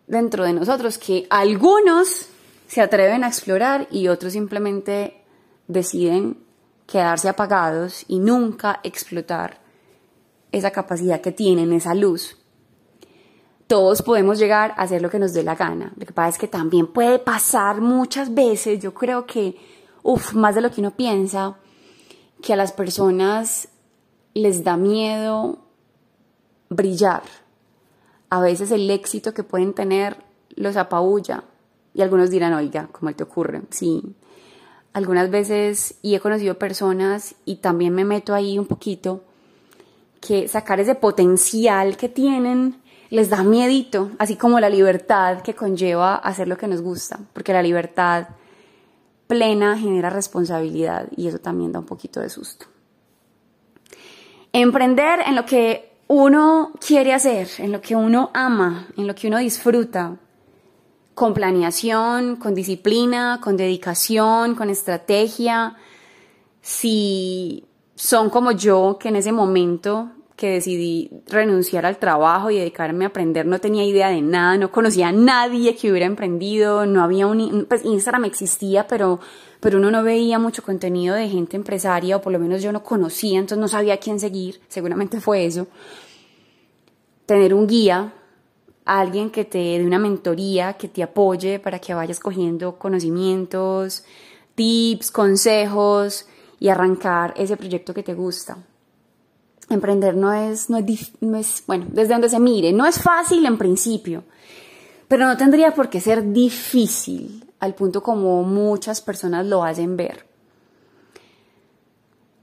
dentro 0.05 0.43
de 0.43 0.53
nosotros 0.53 0.99
que 0.99 1.25
algunos 1.31 2.27
se 2.67 2.81
atreven 2.81 3.23
a 3.23 3.27
explorar 3.27 3.87
y 3.89 4.07
otros 4.07 4.33
simplemente 4.33 5.23
deciden 5.67 6.37
quedarse 6.85 7.27
apagados 7.27 8.05
y 8.07 8.19
nunca 8.19 8.79
explotar 8.83 9.62
esa 10.53 10.71
capacidad 10.71 11.19
que 11.19 11.33
tienen, 11.33 11.73
esa 11.73 11.93
luz. 11.93 12.37
Todos 13.67 14.03
podemos 14.03 14.37
llegar 14.37 14.71
a 14.71 14.83
hacer 14.83 15.01
lo 15.01 15.09
que 15.09 15.19
nos 15.19 15.33
dé 15.33 15.43
la 15.43 15.55
gana. 15.55 15.93
Lo 15.97 16.05
que 16.05 16.13
pasa 16.13 16.29
es 16.29 16.37
que 16.37 16.47
también 16.47 16.87
puede 16.87 17.19
pasar 17.19 17.81
muchas 17.81 18.33
veces, 18.33 18.79
yo 18.79 18.93
creo 18.93 19.25
que, 19.25 19.57
uff, 20.03 20.33
más 20.33 20.55
de 20.55 20.61
lo 20.61 20.71
que 20.71 20.79
uno 20.79 20.91
piensa, 20.91 21.57
que 22.41 22.53
a 22.53 22.55
las 22.55 22.71
personas 22.71 23.67
les 24.35 24.63
da 24.63 24.77
miedo 24.77 25.57
brillar. 26.69 27.23
A 28.29 28.39
veces 28.39 28.71
el 28.71 28.89
éxito 28.89 29.33
que 29.33 29.43
pueden 29.43 29.73
tener 29.73 30.17
los 30.55 30.77
apabulla. 30.77 31.45
Y 31.95 32.01
algunos 32.01 32.29
dirán, 32.29 32.53
oiga, 32.53 32.89
¿cómo 32.91 33.13
te 33.13 33.23
ocurre? 33.23 33.63
Sí. 33.71 34.15
Algunas 34.93 35.31
veces, 35.31 35.95
y 36.03 36.13
he 36.13 36.19
conocido 36.19 36.59
personas, 36.59 37.35
y 37.45 37.55
también 37.57 37.95
me 37.95 38.05
meto 38.05 38.35
ahí 38.35 38.59
un 38.59 38.67
poquito, 38.67 39.23
que 40.25 40.47
sacar 40.47 40.79
ese 40.79 40.95
potencial 40.95 41.97
que 41.97 42.07
tienen 42.07 42.81
les 43.09 43.29
da 43.29 43.43
miedito, 43.43 44.11
así 44.17 44.35
como 44.37 44.59
la 44.59 44.69
libertad 44.69 45.41
que 45.41 45.53
conlleva 45.53 46.15
hacer 46.15 46.47
lo 46.47 46.57
que 46.57 46.67
nos 46.67 46.81
gusta, 46.81 47.19
porque 47.33 47.53
la 47.53 47.61
libertad 47.61 48.29
plena 49.27 49.77
genera 49.77 50.09
responsabilidad 50.09 51.07
y 51.15 51.27
eso 51.27 51.39
también 51.39 51.71
da 51.71 51.79
un 51.79 51.85
poquito 51.85 52.19
de 52.21 52.29
susto. 52.29 52.65
Emprender 54.51 55.19
en 55.27 55.35
lo 55.35 55.45
que 55.45 55.91
uno 56.07 56.71
quiere 56.85 57.13
hacer, 57.13 57.49
en 57.57 57.71
lo 57.71 57.81
que 57.81 57.95
uno 57.95 58.31
ama, 58.33 58.87
en 58.97 59.07
lo 59.07 59.15
que 59.15 59.27
uno 59.27 59.37
disfruta, 59.37 60.17
con 61.13 61.33
planeación, 61.33 62.37
con 62.37 62.55
disciplina, 62.55 63.39
con 63.41 63.57
dedicación, 63.57 64.55
con 64.55 64.69
estrategia. 64.69 65.75
Si 66.61 67.65
son 68.03 68.29
como 68.29 68.51
yo, 68.51 68.97
que 68.99 69.07
en 69.07 69.15
ese 69.15 69.31
momento 69.31 70.11
que 70.35 70.49
decidí 70.49 71.09
renunciar 71.27 71.85
al 71.85 71.99
trabajo 71.99 72.51
y 72.51 72.57
dedicarme 72.57 73.05
a 73.05 73.07
aprender, 73.07 73.45
no 73.45 73.59
tenía 73.59 73.85
idea 73.85 74.09
de 74.09 74.21
nada, 74.21 74.57
no 74.57 74.73
conocía 74.73 75.07
a 75.07 75.11
nadie 75.13 75.73
que 75.77 75.89
hubiera 75.89 76.05
emprendido, 76.05 76.85
no 76.85 77.01
había 77.01 77.27
un, 77.27 77.65
pues 77.69 77.85
Instagram 77.85 78.25
existía, 78.25 78.87
pero, 78.87 79.21
pero 79.61 79.77
uno 79.77 79.89
no 79.89 80.03
veía 80.03 80.37
mucho 80.37 80.63
contenido 80.63 81.15
de 81.15 81.29
gente 81.29 81.55
empresaria, 81.55 82.17
o 82.17 82.21
por 82.21 82.33
lo 82.33 82.39
menos 82.39 82.61
yo 82.61 82.73
no 82.73 82.83
conocía, 82.83 83.39
entonces 83.39 83.59
no 83.59 83.69
sabía 83.69 83.95
quién 83.95 84.19
seguir, 84.19 84.59
seguramente 84.67 85.21
fue 85.21 85.45
eso. 85.45 85.67
Tener 87.25 87.53
un 87.53 87.67
guía, 87.67 88.13
alguien 88.83 89.29
que 89.29 89.45
te 89.45 89.59
dé 89.59 89.85
una 89.85 89.97
mentoría, 89.97 90.73
que 90.73 90.89
te 90.89 91.03
apoye 91.03 91.57
para 91.57 91.79
que 91.79 91.93
vayas 91.93 92.19
cogiendo 92.19 92.77
conocimientos, 92.77 94.03
tips, 94.55 95.09
consejos 95.09 96.27
y 96.63 96.69
arrancar 96.69 97.33
ese 97.35 97.57
proyecto 97.57 97.93
que 97.93 98.03
te 98.03 98.13
gusta. 98.13 98.55
Emprender 99.69 100.15
no 100.15 100.31
es, 100.31 100.69
no 100.69 100.77
es, 100.77 101.63
bueno, 101.67 101.87
desde 101.89 102.13
donde 102.13 102.29
se 102.29 102.39
mire, 102.39 102.71
no 102.71 102.85
es 102.85 103.01
fácil 103.01 103.45
en 103.45 103.57
principio, 103.57 104.23
pero 105.09 105.27
no 105.27 105.35
tendría 105.35 105.73
por 105.73 105.89
qué 105.89 105.99
ser 105.99 106.31
difícil 106.31 107.45
al 107.59 107.75
punto 107.75 108.01
como 108.01 108.43
muchas 108.43 109.01
personas 109.01 109.45
lo 109.45 109.65
hacen 109.65 109.97
ver. 109.97 110.25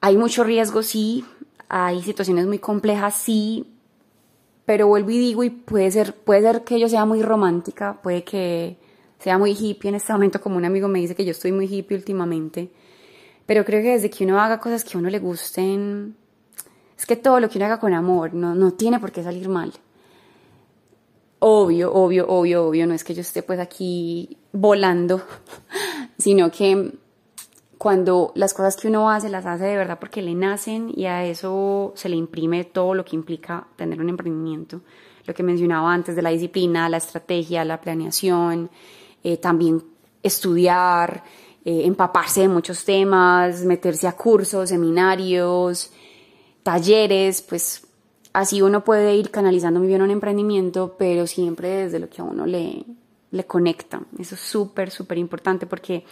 Hay 0.03 0.19
mucho 0.19 0.45
riesgo, 0.45 0.83
sí, 0.83 1.25
hay 1.71 2.03
situaciones 2.03 2.47
muy 2.47 2.59
complejas, 2.59 3.15
sí, 3.15 3.73
pero 4.67 4.87
vuelvo 4.87 5.13
y 5.13 5.19
digo, 5.19 5.45
y 5.45 5.49
puede 5.49 5.91
ser, 5.91 6.15
puede 6.15 6.43
ser 6.43 6.63
que 6.63 6.79
yo 6.79 6.91
sea 6.91 7.07
muy 7.07 7.23
romántica, 7.23 8.03
puede 8.03 8.23
que 8.23 8.77
sea 9.19 9.39
muy 9.39 9.53
hippie 9.53 9.89
en 9.89 9.95
este 9.95 10.13
momento, 10.13 10.43
como 10.43 10.59
un 10.59 10.67
amigo 10.67 10.89
me 10.89 10.99
dice 10.99 11.15
que 11.15 11.25
yo 11.25 11.31
estoy 11.31 11.53
muy 11.53 11.75
hippie 11.75 11.97
últimamente, 11.97 12.71
pero 13.51 13.65
creo 13.65 13.83
que 13.83 13.91
desde 13.95 14.11
que 14.11 14.23
uno 14.23 14.41
haga 14.41 14.61
cosas 14.61 14.85
que 14.85 14.97
a 14.97 15.01
uno 15.01 15.11
le 15.11 15.19
gusten, 15.19 16.15
es 16.97 17.05
que 17.05 17.17
todo 17.17 17.41
lo 17.41 17.49
que 17.49 17.59
uno 17.59 17.65
haga 17.65 17.81
con 17.81 17.93
amor 17.93 18.33
no, 18.33 18.55
no 18.55 18.75
tiene 18.75 19.01
por 19.01 19.11
qué 19.11 19.25
salir 19.25 19.49
mal. 19.49 19.73
Obvio, 21.41 21.93
obvio, 21.93 22.29
obvio, 22.29 22.65
obvio, 22.65 22.87
no 22.87 22.95
es 22.95 23.03
que 23.03 23.13
yo 23.13 23.23
esté 23.23 23.43
pues 23.43 23.59
aquí 23.59 24.39
volando, 24.53 25.21
sino 26.17 26.53
que 26.53 26.93
cuando 27.77 28.31
las 28.37 28.55
cosas 28.55 28.77
que 28.77 28.87
uno 28.87 29.11
hace 29.11 29.29
las 29.29 29.45
hace 29.47 29.65
de 29.65 29.77
verdad 29.77 29.99
porque 29.99 30.23
le 30.23 30.37
nacen 30.37 30.93
y 30.95 31.07
a 31.07 31.25
eso 31.25 31.93
se 31.97 32.09
le 32.09 32.15
imprime 32.15 32.63
todo 32.63 32.95
lo 32.95 33.05
que 33.05 33.17
implica 33.17 33.67
tener 33.75 34.01
un 34.01 34.11
emprendimiento. 34.11 34.83
Lo 35.27 35.35
que 35.35 35.43
mencionaba 35.43 35.93
antes 35.93 36.15
de 36.15 36.23
la 36.23 36.31
disciplina, 36.31 36.89
la 36.89 36.99
estrategia, 36.99 37.65
la 37.65 37.81
planeación, 37.81 38.71
eh, 39.25 39.39
también 39.39 39.83
estudiar, 40.23 41.25
eh, 41.65 41.83
empaparse 41.85 42.43
de 42.43 42.49
muchos 42.49 42.85
temas, 42.85 43.65
meterse 43.65 44.07
a 44.09 44.13
cursos, 44.13 44.71
seminarios, 44.71 45.91
talleres, 46.63 47.43
pues 47.43 47.87
así 48.33 48.63
uno 48.63 48.85
puede 48.85 49.15
ir 49.17 49.31
canalizando 49.31 49.81
muy 49.81 49.89
bien 49.89 50.03
un 50.03 50.11
emprendimiento, 50.11 50.97
pero 50.99 51.27
siempre 51.27 51.69
desde 51.69 51.99
lo 51.99 52.09
que 52.09 52.23
a 52.23 52.25
uno 52.25 52.47
le, 52.47 52.85
le 53.31 53.45
conecta. 53.45 54.03
Eso 54.19 54.35
es 54.35 54.41
súper, 54.41 54.91
súper 54.91 55.19
importante 55.19 55.67
porque 55.67 56.05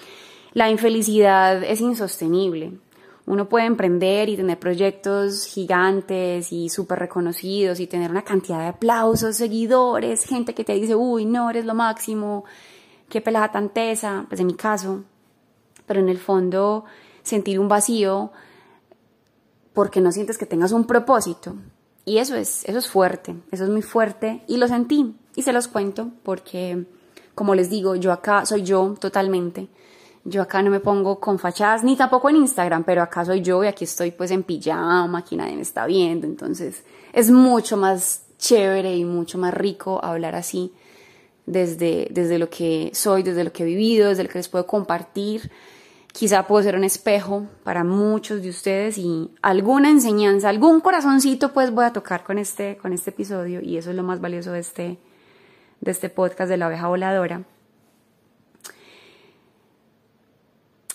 la 0.53 0.71
infelicidad 0.71 1.63
es 1.63 1.81
insostenible. 1.81 2.73
Uno 3.27 3.49
puede 3.49 3.67
emprender 3.67 4.31
y 4.31 4.37
tener 4.37 4.59
proyectos 4.59 5.45
gigantes 5.45 6.51
y 6.51 6.71
súper 6.71 6.99
reconocidos 6.99 7.79
y 7.79 7.87
tener 7.87 8.11
una 8.11 8.23
cantidad 8.23 8.61
de 8.61 8.69
aplausos, 8.69 9.37
seguidores, 9.37 10.25
gente 10.25 10.55
que 10.55 10.65
te 10.65 10.73
dice, 10.73 10.95
uy, 10.95 11.27
no, 11.27 11.51
eres 11.51 11.67
lo 11.67 11.75
máximo, 11.75 12.45
qué 13.11 13.21
pelada 13.21 13.53
tan 13.53 13.69
tesa, 13.69 14.25
pues 14.29 14.41
en 14.41 14.47
mi 14.47 14.55
caso. 14.55 15.05
Pero 15.89 15.99
en 15.99 16.09
el 16.09 16.19
fondo, 16.19 16.85
sentir 17.23 17.59
un 17.59 17.67
vacío 17.67 18.31
porque 19.73 20.01
no 20.01 20.13
sientes 20.13 20.39
que 20.39 20.47
tengas 20.47 20.71
un 20.71 20.85
propósito. 20.85 21.57
Y 22.05 22.19
eso 22.19 22.37
es, 22.37 22.65
eso 22.65 22.79
es 22.79 22.89
fuerte, 22.89 23.35
eso 23.51 23.65
es 23.65 23.71
muy 23.71 23.83
fuerte 23.83 24.45
y 24.47 24.57
lo 24.57 24.69
sentí 24.69 25.17
y 25.35 25.43
se 25.43 25.53
los 25.53 25.67
cuento 25.67 26.11
porque, 26.23 26.87
como 27.35 27.57
les 27.57 27.69
digo, 27.69 27.97
yo 27.97 28.13
acá 28.13 28.47
soy 28.47 28.63
yo 28.63 28.95
totalmente 28.99 29.69
yo 30.29 30.43
acá 30.43 30.63
no 30.63 30.71
me 30.71 30.81
pongo 30.81 31.19
con 31.19 31.39
fachadas, 31.39 31.85
ni 31.85 31.97
tampoco 31.97 32.29
en 32.29 32.37
Instagram, 32.37 32.85
pero 32.85 33.03
acá 33.03 33.25
soy 33.25 33.41
yo 33.41 33.65
y 33.65 33.67
aquí 33.67 33.85
estoy 33.85 34.11
pues 34.11 34.31
en 34.31 34.43
pijama, 34.43 35.19
aquí 35.19 35.37
nadie 35.37 35.57
me 35.57 35.63
está 35.63 35.87
viendo, 35.87 36.27
entonces 36.27 36.85
es 37.13 37.31
mucho 37.31 37.77
más 37.77 38.23
chévere 38.39 38.95
y 38.97 39.05
mucho 39.05 39.39
más 39.39 39.55
rico 39.55 40.05
hablar 40.05 40.35
así 40.35 40.73
desde, 41.47 42.09
desde 42.11 42.39
lo 42.39 42.51
que 42.51 42.91
soy, 42.93 43.23
desde 43.23 43.43
lo 43.43 43.53
que 43.53 43.63
he 43.63 43.67
vivido, 43.67 44.11
desde 44.11 44.25
lo 44.25 44.29
que 44.29 44.39
les 44.39 44.49
puedo 44.49 44.67
compartir. 44.67 45.51
Quizá 46.13 46.47
puedo 46.47 46.63
ser 46.63 46.75
un 46.75 46.85
espejo 46.85 47.47
para 47.63 47.85
muchos 47.85 48.43
de 48.43 48.49
ustedes 48.49 48.99
y 48.99 49.31
alguna 49.43 49.91
enseñanza, 49.91 50.49
algún 50.49 50.81
corazoncito 50.81 51.53
pues 51.53 51.71
voy 51.71 51.85
a 51.85 51.93
tocar 51.93 52.25
con 52.25 52.39
este, 52.39 52.77
con 52.79 52.93
este 52.93 53.11
episodio 53.11 53.61
y 53.61 53.77
eso 53.77 53.91
es 53.91 53.97
lo 53.97 54.03
más 54.03 54.21
valioso 54.21 54.53
de 54.53 54.61
este, 54.61 54.99
de 55.81 55.91
este 55.91 56.09
podcast 56.09 56.49
de 56.49 56.57
la 56.57 56.69
oveja 56.69 56.89
voladora. 56.89 57.45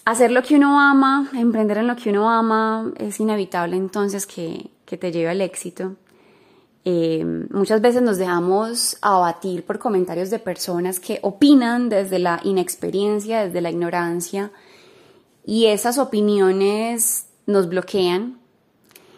hacer 0.05 0.31
lo 0.31 0.41
que 0.41 0.55
uno 0.55 0.79
ama, 0.79 1.29
emprender 1.33 1.77
en 1.77 1.87
lo 1.87 1.95
que 1.95 2.09
uno 2.09 2.29
ama, 2.29 2.91
es 2.97 3.19
inevitable 3.19 3.75
entonces 3.75 4.25
que, 4.25 4.69
te 4.85 5.11
lleve 5.11 5.29
al 5.29 5.41
éxito. 5.41 5.95
Eh, 6.85 7.25
muchas 7.49 7.81
veces 7.81 8.03
nos 8.03 8.19
dejamos 8.19 8.95
abatir 9.01 9.65
por 9.65 9.79
comentarios 9.79 10.29
de 10.29 10.37
personas 10.37 10.99
que 10.99 11.17
opinan 11.23 11.89
desde 11.89 12.19
la 12.19 12.39
inexperiencia, 12.43 13.43
desde 13.43 13.61
la 13.61 13.71
ignorancia, 13.71 14.51
y 15.45 15.65
esas 15.65 15.97
opiniones 15.97 17.27
nos 17.45 17.67
bloquean. 17.67 18.39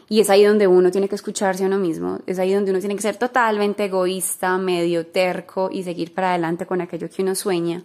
Y 0.08 0.20
es 0.20 0.30
ahí 0.30 0.44
donde 0.44 0.68
uno 0.68 0.92
tiene 0.92 1.10
que 1.10 1.16
escucharse 1.16 1.64
a 1.64 1.68
uno 1.68 1.80
mismo, 1.80 2.20
es 2.28 2.38
ahí 2.38 2.54
donde 2.54 2.70
uno 2.70 2.80
tiene 2.80 2.96
que 2.96 3.02
ser 3.02 3.18
totalmente 3.18 3.86
egoísta, 3.86 4.56
medio 4.60 5.08
terco 5.08 5.70
y 5.72 5.84
seguir 5.84 6.14
para 6.14 6.30
adelante 6.30 6.68
con 6.68 6.80
aquello 6.80 7.10
que 7.10 7.24
uno 7.24 7.34
sueña. 7.34 7.84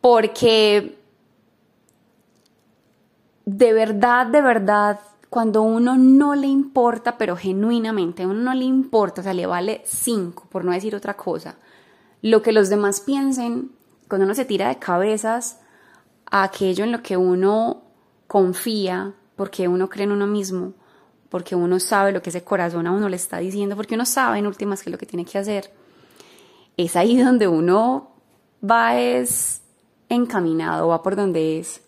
Porque 0.00 0.98
de 3.44 3.72
verdad, 3.72 4.26
de 4.26 4.42
verdad, 4.42 5.00
cuando 5.30 5.62
uno 5.62 5.96
no 5.96 6.34
le 6.34 6.48
importa, 6.48 7.16
pero 7.18 7.36
genuinamente, 7.36 8.26
uno 8.26 8.40
no 8.40 8.54
le 8.54 8.64
importa, 8.64 9.20
o 9.20 9.24
sea, 9.24 9.32
le 9.32 9.46
vale 9.46 9.82
cinco, 9.84 10.46
por 10.50 10.64
no 10.64 10.72
decir 10.72 10.94
otra 10.94 11.14
cosa, 11.14 11.56
lo 12.20 12.42
que 12.42 12.52
los 12.52 12.68
demás 12.68 13.00
piensen, 13.00 13.70
cuando 14.08 14.26
uno 14.26 14.34
se 14.34 14.44
tira 14.44 14.68
de 14.68 14.78
cabezas 14.78 15.61
a 16.30 16.42
aquello 16.44 16.84
en 16.84 16.92
lo 16.92 17.02
que 17.02 17.16
uno 17.16 17.82
confía, 18.26 19.14
porque 19.36 19.68
uno 19.68 19.88
cree 19.88 20.04
en 20.04 20.12
uno 20.12 20.26
mismo, 20.26 20.74
porque 21.28 21.54
uno 21.54 21.80
sabe 21.80 22.12
lo 22.12 22.22
que 22.22 22.30
ese 22.30 22.44
corazón 22.44 22.86
a 22.86 22.92
uno 22.92 23.08
le 23.08 23.16
está 23.16 23.38
diciendo, 23.38 23.76
porque 23.76 23.94
uno 23.94 24.06
sabe 24.06 24.38
en 24.38 24.46
últimas 24.46 24.82
qué 24.82 24.90
es 24.90 24.92
lo 24.92 24.98
que 24.98 25.06
tiene 25.06 25.24
que 25.24 25.38
hacer, 25.38 25.70
es 26.76 26.96
ahí 26.96 27.16
donde 27.22 27.48
uno 27.48 28.12
va 28.62 28.98
es 28.98 29.62
encaminado, 30.08 30.88
va 30.88 31.02
por 31.02 31.16
donde 31.16 31.58
es. 31.58 31.80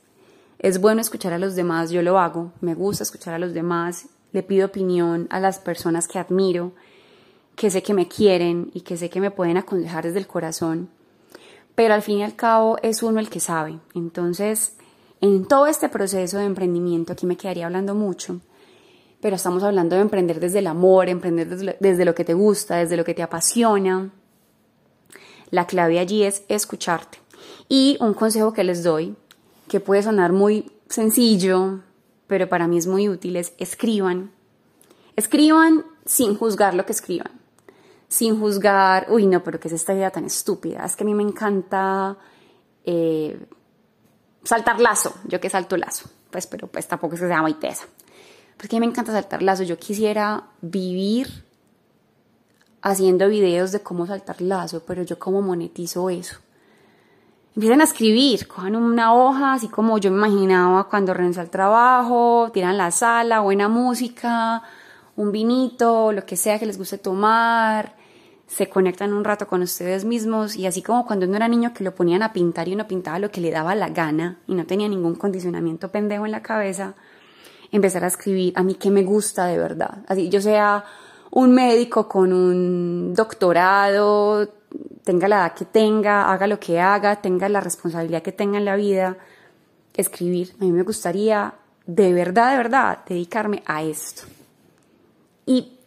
Es 0.58 0.80
bueno 0.80 1.00
escuchar 1.00 1.32
a 1.32 1.38
los 1.38 1.54
demás, 1.56 1.90
yo 1.90 2.00
lo 2.02 2.18
hago, 2.18 2.52
me 2.60 2.74
gusta 2.74 3.02
escuchar 3.02 3.34
a 3.34 3.38
los 3.38 3.52
demás, 3.52 4.06
le 4.32 4.42
pido 4.42 4.66
opinión 4.66 5.26
a 5.30 5.38
las 5.40 5.58
personas 5.58 6.08
que 6.08 6.18
admiro, 6.18 6.72
que 7.54 7.70
sé 7.70 7.82
que 7.82 7.94
me 7.94 8.08
quieren 8.08 8.70
y 8.72 8.80
que 8.80 8.96
sé 8.96 9.10
que 9.10 9.20
me 9.20 9.30
pueden 9.30 9.56
aconsejar 9.56 10.04
desde 10.04 10.18
el 10.18 10.26
corazón, 10.26 10.88
pero 11.74 11.94
al 11.94 12.02
fin 12.02 12.18
y 12.18 12.24
al 12.24 12.36
cabo 12.36 12.78
es 12.82 13.02
uno 13.02 13.20
el 13.20 13.30
que 13.30 13.40
sabe. 13.40 13.78
Entonces, 13.94 14.76
en 15.20 15.46
todo 15.46 15.66
este 15.66 15.88
proceso 15.88 16.38
de 16.38 16.44
emprendimiento, 16.44 17.12
aquí 17.12 17.26
me 17.26 17.36
quedaría 17.36 17.66
hablando 17.66 17.94
mucho, 17.94 18.40
pero 19.20 19.36
estamos 19.36 19.62
hablando 19.62 19.96
de 19.96 20.02
emprender 20.02 20.38
desde 20.38 20.58
el 20.58 20.66
amor, 20.66 21.08
emprender 21.08 21.48
desde, 21.48 22.04
lo 22.04 22.14
que 22.14 22.24
te 22.24 22.34
gusta, 22.34 22.76
desde 22.76 22.96
lo 22.96 23.04
que 23.04 23.14
te 23.14 23.22
apasiona. 23.22 24.10
La 25.50 25.66
clave 25.66 25.98
allí 25.98 26.24
es 26.24 26.44
escucharte. 26.48 27.18
Y 27.68 27.96
un 28.00 28.14
consejo 28.14 28.52
que 28.52 28.64
les 28.64 28.82
doy 28.82 29.16
que 29.68 29.80
puede 29.80 30.02
sonar 30.02 30.32
muy 30.32 30.70
sencillo, 30.88 31.80
pero 32.26 32.48
para 32.48 32.68
mí 32.68 32.76
es 32.76 32.86
muy 32.86 33.08
útil, 33.08 33.36
es 33.36 33.54
escriban. 33.58 34.30
Escriban 35.16 35.84
sin 36.04 36.36
juzgar 36.36 36.74
lo 36.74 36.84
que 36.84 36.92
escriban. 36.92 37.43
Sin 38.08 38.38
juzgar, 38.38 39.06
uy, 39.10 39.26
no, 39.26 39.42
pero 39.42 39.58
¿qué 39.58 39.68
es 39.68 39.74
esta 39.74 39.94
idea 39.94 40.10
tan 40.10 40.24
estúpida? 40.24 40.84
Es 40.84 40.96
que 40.96 41.04
a 41.04 41.06
mí 41.06 41.14
me 41.14 41.22
encanta 41.22 42.16
eh, 42.84 43.46
saltar 44.44 44.80
lazo. 44.80 45.14
Yo 45.26 45.40
que 45.40 45.50
salto 45.50 45.76
lazo. 45.76 46.08
Pues, 46.30 46.46
pero 46.46 46.68
pues 46.68 46.86
tampoco 46.86 47.14
es 47.14 47.20
que 47.20 47.28
sea 47.28 47.42
muy 47.42 47.54
tesa. 47.54 47.84
Porque 48.56 48.76
a 48.76 48.80
mí 48.80 48.86
me 48.86 48.90
encanta 48.90 49.12
saltar 49.12 49.42
lazo. 49.42 49.62
Yo 49.62 49.78
quisiera 49.78 50.44
vivir 50.60 51.44
haciendo 52.82 53.28
videos 53.28 53.72
de 53.72 53.80
cómo 53.80 54.06
saltar 54.06 54.40
lazo, 54.42 54.82
pero 54.86 55.02
yo 55.02 55.18
cómo 55.18 55.42
monetizo 55.42 56.10
eso 56.10 56.38
empiezan 57.56 57.80
a 57.80 57.84
escribir, 57.84 58.48
cojan 58.48 58.74
una 58.74 59.14
hoja, 59.14 59.52
así 59.52 59.68
como 59.68 59.98
yo 59.98 60.10
me 60.10 60.26
imaginaba 60.26 60.88
cuando 60.88 61.14
renuncié 61.14 61.42
al 61.42 61.50
trabajo, 61.50 62.50
tiran 62.52 62.76
la 62.76 62.90
sala, 62.90 63.40
buena 63.40 63.68
música, 63.68 64.62
un 65.16 65.32
vinito, 65.32 66.12
lo 66.12 66.26
que 66.26 66.36
sea 66.36 66.58
que 66.58 66.66
les 66.66 66.78
guste 66.78 66.98
tomar, 66.98 67.94
se 68.46 68.68
conectan 68.68 69.12
un 69.12 69.24
rato 69.24 69.46
con 69.46 69.62
ustedes 69.62 70.04
mismos 70.04 70.56
y 70.56 70.66
así 70.66 70.82
como 70.82 71.06
cuando 71.06 71.26
uno 71.26 71.36
era 71.36 71.48
niño 71.48 71.72
que 71.72 71.84
lo 71.84 71.94
ponían 71.94 72.22
a 72.22 72.32
pintar 72.32 72.68
y 72.68 72.74
uno 72.74 72.86
pintaba 72.86 73.18
lo 73.18 73.30
que 73.30 73.40
le 73.40 73.50
daba 73.50 73.74
la 73.74 73.88
gana 73.88 74.38
y 74.46 74.54
no 74.54 74.66
tenía 74.66 74.88
ningún 74.88 75.14
condicionamiento 75.14 75.90
pendejo 75.90 76.26
en 76.26 76.32
la 76.32 76.42
cabeza, 76.42 76.94
empezar 77.72 78.04
a 78.04 78.08
escribir 78.08 78.52
a 78.56 78.62
mí 78.62 78.74
qué 78.74 78.90
me 78.90 79.02
gusta 79.02 79.46
de 79.46 79.58
verdad. 79.58 80.04
Así 80.08 80.28
yo 80.28 80.40
sea 80.40 80.84
un 81.30 81.52
médico 81.52 82.06
con 82.06 82.32
un 82.32 83.14
doctorado, 83.14 84.48
tenga 85.02 85.26
la 85.26 85.36
edad 85.36 85.54
que 85.54 85.64
tenga, 85.64 86.30
haga 86.30 86.46
lo 86.46 86.60
que 86.60 86.80
haga, 86.80 87.16
tenga 87.16 87.48
la 87.48 87.60
responsabilidad 87.60 88.22
que 88.22 88.32
tenga 88.32 88.58
en 88.58 88.64
la 88.64 88.76
vida, 88.76 89.16
escribir. 89.94 90.54
A 90.60 90.64
mí 90.64 90.70
me 90.70 90.82
gustaría 90.82 91.54
de 91.86 92.12
verdad, 92.12 92.52
de 92.52 92.56
verdad, 92.56 92.98
dedicarme 93.06 93.62
a 93.66 93.82
esto. 93.82 94.22
Y 95.46 95.78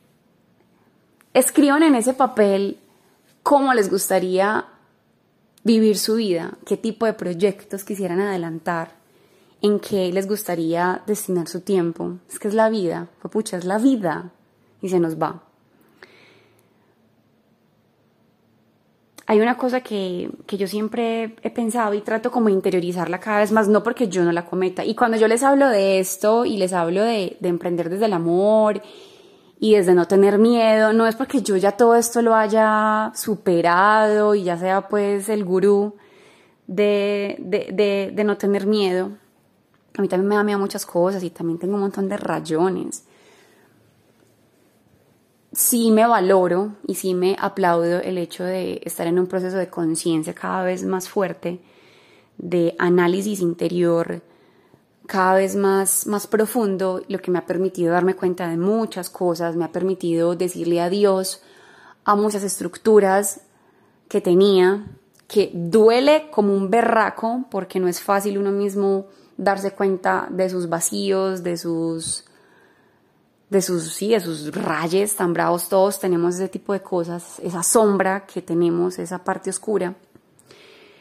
escriban 1.34 1.84
en 1.84 1.96
ese 1.96 2.14
papel 2.14 2.80
cómo 3.44 3.74
les 3.74 3.90
gustaría 3.90 4.66
vivir 5.64 5.98
su 5.98 6.16
vida, 6.16 6.58
qué 6.66 6.78
tipo 6.78 7.06
de 7.06 7.14
proyectos 7.14 7.84
quisieran 7.84 8.22
adelantar, 8.22 8.96
en 9.62 9.80
qué 9.80 10.12
les 10.12 10.28
gustaría 10.28 11.02
destinar 11.08 11.48
su 11.48 11.62
tiempo. 11.62 12.18
Es 12.30 12.40
que 12.40 12.48
es 12.48 12.54
la 12.54 12.70
vida, 12.70 13.10
pucha, 13.32 13.58
es 13.58 13.66
la 13.66 13.78
vida 13.78 14.32
y 14.82 14.90
se 14.90 15.00
nos 15.00 15.22
va. 15.22 15.48
hay 19.30 19.42
una 19.42 19.58
cosa 19.58 19.82
que, 19.82 20.30
yo 20.48 20.68
siempre 20.68 21.36
he 21.44 21.50
pensado 21.50 21.94
y 21.94 22.00
trato 22.00 22.32
como 22.32 22.48
interiorizarla 22.48 23.20
cada 23.20 23.40
vez 23.40 23.52
más, 23.52 23.68
no 23.68 23.84
porque 23.84 24.08
yo 24.08 24.24
no 24.24 24.32
la 24.32 24.46
cometa. 24.46 24.86
Y 24.86 24.96
cuando 24.96 25.18
yo 25.18 25.28
les 25.28 25.44
hablo 25.44 25.68
de 25.68 26.00
esto 26.00 26.46
y 26.46 26.56
les 26.56 26.72
hablo 26.72 27.04
de, 27.04 27.38
emprender 27.42 27.90
desde 27.90 28.06
el 28.06 28.14
amor 28.14 28.82
y 29.60 29.76
desde 29.76 29.94
no 29.96 30.08
tener 30.08 30.38
miedo, 30.38 30.94
no 30.94 31.08
es 31.08 31.16
porque 31.16 31.42
yo 31.42 31.58
ya 31.58 31.72
todo 31.74 31.96
esto 31.96 32.22
lo 32.22 32.36
haya 32.36 33.12
superado 33.16 34.36
y 34.36 34.44
ya 34.44 34.58
sea 34.58 34.88
pues 34.88 35.30
el 35.30 35.44
gurú 35.44 35.96
de, 36.68 37.38
de, 37.40 38.12
de 38.14 38.24
no 38.24 38.38
tener 38.38 38.68
miedo. 38.68 39.12
A 39.98 40.02
mí 40.02 40.08
también 40.08 40.30
me 40.30 40.36
da 40.36 40.44
miedo 40.44 40.60
muchas 40.60 40.86
cosas 40.86 41.24
y 41.24 41.32
también 41.32 41.58
tengo 41.58 41.76
un 41.76 41.82
montón 41.82 42.08
de 42.08 42.18
rayones 42.18 43.04
sí 45.58 45.90
me 45.90 46.06
valoro 46.06 46.76
y 46.86 46.94
sí 46.94 47.16
me 47.16 47.36
aplaudo 47.40 48.00
el 48.00 48.20
hecho 48.20 48.44
de 48.44 48.80
estar 48.86 49.08
en 49.08 49.18
un 49.18 49.26
proceso 49.26 49.58
de 49.58 49.70
conciencia 49.70 50.36
cada 50.36 50.64
vez 50.64 50.84
más 50.84 51.10
fuerte, 51.10 51.60
de 52.38 52.76
análisis 52.78 53.40
interior 53.40 54.22
cada 55.08 55.36
vez 55.36 55.56
más, 55.56 56.06
más 56.06 56.28
profundo, 56.28 57.02
lo 57.08 57.20
que 57.20 57.32
me 57.32 57.40
ha 57.40 57.46
permitido 57.46 57.94
darme 57.94 58.16
cuenta 58.16 58.48
de 58.50 58.58
muchas 58.58 59.10
cosas, 59.10 59.56
me 59.56 59.66
ha 59.66 59.72
permitido 59.72 60.36
decirle 60.36 60.82
adiós 60.82 61.42
a 62.04 62.16
muchas 62.16 62.44
estructuras 62.44 63.42
que 64.10 64.22
tenía, 64.22 64.86
que 65.28 65.52
duele 65.54 66.30
como 66.30 66.54
un 66.54 66.70
berraco, 66.70 67.46
porque 67.50 67.80
no 67.80 67.88
es 67.88 68.02
fácil 68.02 68.38
uno 68.38 68.52
mismo 68.52 69.08
darse 69.38 69.72
cuenta 69.72 70.28
de 70.30 70.50
sus 70.50 70.70
vacíos, 70.70 71.42
de 71.42 71.58
sus 71.58 72.26
de 73.50 73.62
sus, 73.62 73.94
sí, 73.94 74.10
de 74.10 74.20
sus 74.20 74.54
rayes 74.54 75.16
tan 75.16 75.34
bravos, 75.34 75.70
todos 75.70 76.00
tenemos 76.00 76.36
ese 76.36 76.50
tipo 76.50 76.74
de 76.74 76.82
cosas, 76.82 77.40
esa 77.40 77.64
sombra 77.64 78.26
que 78.26 78.42
tenemos, 78.42 79.00
esa 79.00 79.24
parte 79.24 79.50
oscura. 79.50 79.96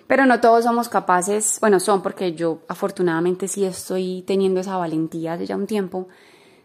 Pero 0.07 0.25
no 0.27 0.41
todos 0.41 0.65
somos 0.65 0.89
capaces, 0.89 1.59
bueno, 1.61 1.81
son 1.81 2.03
porque 2.03 2.33
yo 2.33 2.61
afortunadamente 2.69 3.49
sí 3.49 3.65
estoy 3.65 4.23
teniendo 4.27 4.61
esa 4.61 4.77
valentía 4.77 5.33
hace 5.33 5.47
ya 5.47 5.57
un 5.57 5.67
tiempo 5.67 6.09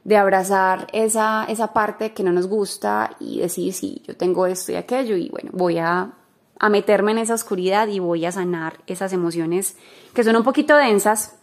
de 0.04 0.18
abrazar 0.18 0.88
esa, 0.94 1.46
esa 1.48 1.74
parte 1.74 2.14
que 2.14 2.24
no 2.24 2.32
nos 2.32 2.48
gusta 2.48 3.16
y 3.20 3.40
decir, 3.40 3.74
sí, 3.74 4.02
yo 4.06 4.16
tengo 4.16 4.46
esto 4.46 4.72
y 4.72 4.76
aquello 4.76 5.16
y 5.16 5.30
bueno, 5.30 5.52
voy 5.54 5.78
a, 5.78 6.14
a 6.60 6.70
meterme 6.70 7.12
en 7.12 7.20
esa 7.20 7.34
oscuridad 7.34 7.88
y 7.88 8.00
voy 8.00 8.26
a 8.26 8.32
sanar 8.32 8.80
esas 8.88 9.14
emociones 9.14 9.76
que 10.14 10.24
son 10.24 10.36
un 10.36 10.44
poquito 10.44 10.76
densas. 10.76 11.38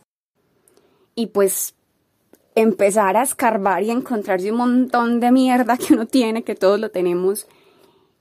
Y 1.14 1.26
pues 1.26 1.74
empezar 2.54 3.16
a 3.16 3.22
escarbar 3.22 3.82
y 3.82 3.90
encontrarse 3.90 4.50
un 4.50 4.58
montón 4.58 5.20
de 5.20 5.32
mierda 5.32 5.76
que 5.76 5.94
uno 5.94 6.06
tiene, 6.06 6.44
que 6.44 6.54
todos 6.54 6.78
lo 6.78 6.90
tenemos, 6.90 7.46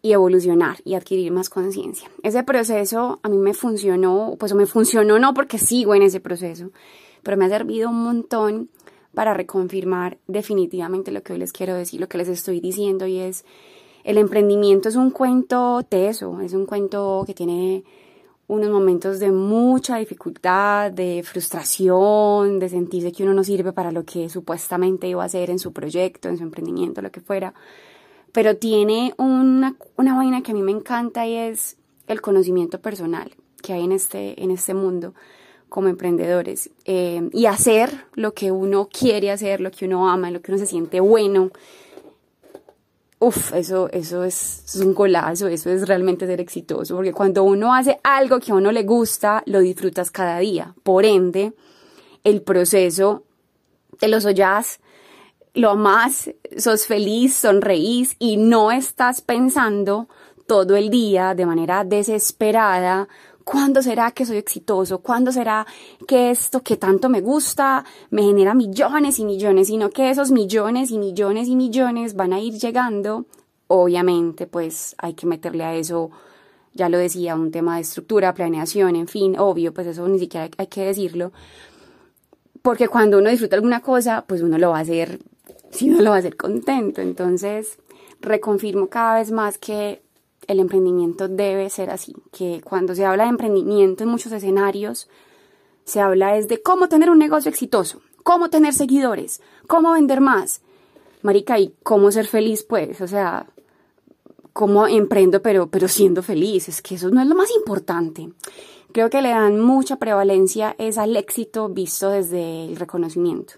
y 0.07 0.13
evolucionar 0.13 0.77
y 0.85 0.93
adquirir 0.93 1.31
más 1.33 1.49
conciencia. 1.49 2.09
Ese 2.23 2.41
proceso 2.43 3.19
a 3.23 3.29
mí 3.29 3.37
me 3.37 3.53
funcionó, 3.53 4.37
pues 4.39 4.53
me 4.53 4.65
funcionó 4.65 5.19
no 5.19 5.33
porque 5.33 5.57
sigo 5.57 5.95
en 5.95 6.01
ese 6.01 6.21
proceso, 6.21 6.71
pero 7.23 7.35
me 7.35 7.45
ha 7.45 7.49
servido 7.49 7.89
un 7.89 8.03
montón 8.03 8.69
para 9.13 9.33
reconfirmar 9.33 10.17
definitivamente 10.27 11.11
lo 11.11 11.23
que 11.23 11.33
hoy 11.33 11.39
les 11.39 11.51
quiero 11.51 11.75
decir, 11.75 11.99
lo 11.99 12.07
que 12.07 12.17
les 12.17 12.29
estoy 12.29 12.61
diciendo 12.61 13.05
y 13.05 13.19
es, 13.19 13.43
el 14.05 14.17
emprendimiento 14.17 14.87
es 14.87 14.95
un 14.95 15.11
cuento 15.11 15.83
teso, 15.83 16.39
es 16.39 16.53
un 16.53 16.65
cuento 16.65 17.23
que 17.27 17.33
tiene 17.33 17.83
unos 18.47 18.69
momentos 18.69 19.19
de 19.19 19.29
mucha 19.29 19.97
dificultad, 19.97 20.89
de 20.89 21.21
frustración, 21.25 22.59
de 22.59 22.69
sentirse 22.69 23.11
que 23.11 23.23
uno 23.23 23.33
no 23.33 23.43
sirve 23.43 23.73
para 23.73 23.91
lo 23.91 24.05
que 24.05 24.29
supuestamente 24.29 25.09
iba 25.09 25.21
a 25.21 25.25
hacer 25.25 25.49
en 25.49 25.59
su 25.59 25.73
proyecto, 25.73 26.29
en 26.29 26.37
su 26.37 26.43
emprendimiento, 26.43 27.01
lo 27.01 27.11
que 27.11 27.19
fuera. 27.19 27.53
Pero 28.37 28.55
tiene 28.55 29.15
una, 29.17 29.75
una 29.95 30.15
vaina 30.15 30.43
que 30.43 30.51
a 30.51 30.53
mí 30.53 30.61
me 30.61 30.71
encanta 30.71 31.25
y 31.25 31.33
es 31.33 31.75
el 32.05 32.21
conocimiento 32.21 32.79
personal 32.79 33.31
que 33.63 33.73
hay 33.73 33.83
en 33.83 33.91
este, 33.91 34.43
en 34.43 34.51
este 34.51 34.75
mundo 34.75 35.15
como 35.69 35.87
emprendedores 35.87 36.69
eh, 36.85 37.31
y 37.33 37.47
hacer 37.47 38.05
lo 38.13 38.35
que 38.35 38.51
uno 38.51 38.89
quiere 38.89 39.31
hacer, 39.31 39.59
lo 39.59 39.71
que 39.71 39.85
uno 39.85 40.07
ama, 40.07 40.29
lo 40.29 40.43
que 40.43 40.51
uno 40.51 40.59
se 40.59 40.67
siente 40.67 40.99
bueno 40.99 41.49
Uf, 43.17 43.53
eso, 43.53 43.89
eso 43.91 44.23
es, 44.23 44.79
un 44.85 44.93
golazo, 44.93 45.47
eso 45.47 45.71
es 45.71 45.87
realmente 45.87 46.27
ser 46.27 46.39
exitoso, 46.39 46.95
porque 46.95 47.13
cuando 47.13 47.43
uno 47.43 47.73
hace 47.73 47.99
algo 48.03 48.39
que 48.39 48.51
a 48.51 48.55
uno 48.55 48.71
le 48.71 48.83
gusta, 48.83 49.41
lo 49.47 49.61
disfrutas 49.61 50.11
cada 50.11 50.37
día. 50.37 50.75
Por 50.83 51.05
ende, 51.05 51.53
el 52.23 52.43
proceso 52.43 53.23
te 53.97 54.07
lo 54.07 54.21
soñás, 54.21 54.79
lo 55.57 55.71
amás, 55.71 56.31
sos 56.57 56.85
feliz, 56.85 57.35
sonreís 57.35 58.15
y 58.19 58.37
no 58.37 58.71
estás 58.71 59.21
pensando 59.21 60.07
todo 60.47 60.75
el 60.75 60.89
día 60.89 61.35
de 61.35 61.45
manera 61.45 61.83
desesperada 61.83 63.07
¿Cuándo 63.47 63.81
será 63.81 64.11
que 64.11 64.25
soy 64.25 64.35
exitoso? 64.35 64.99
¿Cuándo 64.99 65.31
será 65.31 65.65
que 66.05 66.31
esto 66.31 66.63
que 66.63 66.75
tanto 66.75 67.07
me 67.07 67.21
gusta 67.21 67.85
me 68.09 68.23
genera 68.23 68.53
millones 68.53 69.19
y 69.19 69.25
millones? 69.25 69.67
Sino 69.67 69.89
que 69.89 70.09
esos 70.09 70.31
millones 70.31 70.91
y 70.91 70.97
millones 70.97 71.47
y 71.47 71.55
millones 71.55 72.17
van 72.17 72.33
a 72.33 72.41
ir 72.41 72.55
llegando. 72.55 73.25
Obviamente, 73.67 74.47
pues 74.47 74.95
hay 74.97 75.13
que 75.13 75.25
meterle 75.25 75.63
a 75.63 75.73
eso, 75.75 76.11
ya 76.73 76.89
lo 76.89 76.97
decía, 76.97 77.35
un 77.35 77.51
tema 77.51 77.75
de 77.75 77.83
estructura, 77.83 78.33
planeación, 78.33 78.97
en 78.97 79.07
fin, 79.07 79.39
obvio, 79.39 79.73
pues 79.73 79.87
eso 79.87 80.05
ni 80.09 80.19
siquiera 80.19 80.49
hay 80.57 80.67
que 80.67 80.81
decirlo. 80.81 81.31
Porque 82.61 82.89
cuando 82.89 83.17
uno 83.17 83.29
disfruta 83.29 83.55
alguna 83.55 83.79
cosa, 83.79 84.25
pues 84.27 84.41
uno 84.41 84.57
lo 84.57 84.71
va 84.71 84.79
a 84.79 84.81
hacer, 84.81 85.19
si 85.71 85.89
uno 85.89 86.01
lo 86.01 86.09
va 86.11 86.17
a 86.17 86.19
hacer 86.19 86.35
contento. 86.35 87.01
Entonces, 87.01 87.77
reconfirmo 88.21 88.87
cada 88.87 89.19
vez 89.19 89.31
más 89.31 89.57
que 89.57 90.01
el 90.47 90.59
emprendimiento 90.59 91.27
debe 91.27 91.69
ser 91.69 91.89
así, 91.89 92.15
que 92.31 92.61
cuando 92.63 92.95
se 92.95 93.05
habla 93.05 93.23
de 93.23 93.29
emprendimiento 93.29 94.03
en 94.03 94.09
muchos 94.09 94.31
escenarios, 94.31 95.09
se 95.83 95.99
habla 95.99 96.37
es 96.37 96.47
de 96.47 96.61
cómo 96.61 96.89
tener 96.89 97.09
un 97.09 97.19
negocio 97.19 97.49
exitoso, 97.49 98.01
cómo 98.23 98.49
tener 98.49 98.73
seguidores, 98.73 99.41
cómo 99.67 99.93
vender 99.93 100.21
más. 100.21 100.61
Marica, 101.21 101.59
¿y 101.59 101.73
cómo 101.83 102.11
ser 102.11 102.27
feliz? 102.27 102.63
Pues, 102.63 103.01
o 103.01 103.07
sea, 103.07 103.47
cómo 104.53 104.87
emprendo 104.87 105.41
pero, 105.41 105.67
pero 105.67 105.87
siendo 105.87 106.23
feliz, 106.23 106.69
es 106.69 106.81
que 106.81 106.95
eso 106.95 107.09
no 107.09 107.21
es 107.21 107.27
lo 107.27 107.35
más 107.35 107.49
importante. 107.55 108.29
Creo 108.91 109.09
que 109.09 109.21
le 109.21 109.29
dan 109.29 109.59
mucha 109.59 109.97
prevalencia 109.97 110.75
es 110.77 110.97
al 110.97 111.15
éxito 111.15 111.69
visto 111.69 112.09
desde 112.09 112.65
el 112.65 112.75
reconocimiento, 112.75 113.53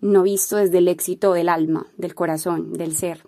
no 0.00 0.22
visto 0.22 0.56
desde 0.56 0.78
el 0.78 0.88
éxito 0.88 1.32
del 1.32 1.48
alma, 1.48 1.86
del 1.96 2.14
corazón, 2.14 2.72
del 2.72 2.94
ser. 2.94 3.24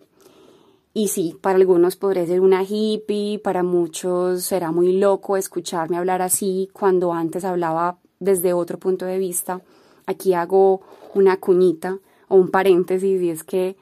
Y 0.93 1.09
sí, 1.09 1.37
para 1.41 1.57
algunos 1.57 1.97
podré 1.97 2.27
ser 2.27 2.41
una 2.41 2.65
hippie, 2.65 3.39
para 3.39 3.63
muchos 3.63 4.43
será 4.43 4.73
muy 4.73 4.99
loco 4.99 5.37
escucharme 5.37 5.97
hablar 5.97 6.21
así 6.21 6.69
cuando 6.73 7.13
antes 7.13 7.45
hablaba 7.45 7.99
desde 8.19 8.53
otro 8.53 8.79
punto 8.79 9.07
de 9.07 9.19
vista. 9.19 9.63
Aquí 10.07 10.35
hago 10.35 10.81
una 11.15 11.37
cuñita 11.39 11.99
o 12.29 12.37
un 12.37 12.51
paréntesis 12.51 13.21
y 13.23 13.31
es 13.31 13.45
que 13.45 13.77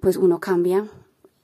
pues 0.00 0.16
uno 0.16 0.38
cambia, 0.38 0.86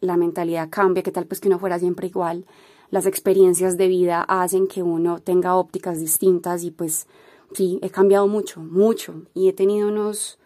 la 0.01 0.17
mentalidad 0.17 0.69
cambia, 0.71 1.03
que 1.03 1.13
tal 1.13 1.27
pues 1.27 1.41
que 1.41 1.49
uno 1.49 1.59
fuera 1.59 1.79
siempre 1.79 2.07
igual. 2.07 2.45
Las 2.91 3.07
experiencias 3.07 3.77
de 3.77 3.89
vida 3.89 4.23
hacen 4.23 4.67
que 4.67 4.83
uno 4.83 5.21
tenga 5.21 5.57
ópticas 5.57 5.99
distintas 5.99 6.63
y 6.65 6.71
pues 6.71 7.07
sí, 7.53 7.79
he 7.83 7.91
cambiado 7.91 8.29
mucho, 8.29 8.61
mucho 8.61 9.23
y 9.35 9.49
he 9.49 9.53
tenido 9.53 9.89
unos 9.89 10.40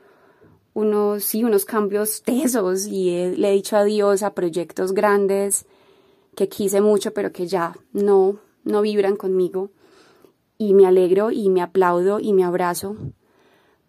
unos, 0.74 1.24
sí, 1.24 1.44
unos 1.44 1.64
cambios 1.64 2.22
tesos 2.22 2.86
y 2.86 3.34
le 3.36 3.48
he 3.48 3.52
dicho 3.52 3.76
adiós 3.76 4.22
a 4.22 4.34
proyectos 4.34 4.92
grandes 4.92 5.66
que 6.36 6.48
quise 6.48 6.80
mucho 6.80 7.12
pero 7.14 7.32
que 7.32 7.46
ya 7.46 7.76
no, 7.92 8.38
no 8.64 8.82
vibran 8.82 9.16
conmigo 9.16 9.70
y 10.58 10.74
me 10.74 10.86
alegro 10.86 11.30
y 11.30 11.48
me 11.48 11.62
aplaudo 11.62 12.20
y 12.20 12.32
me 12.32 12.44
abrazo 12.44 12.96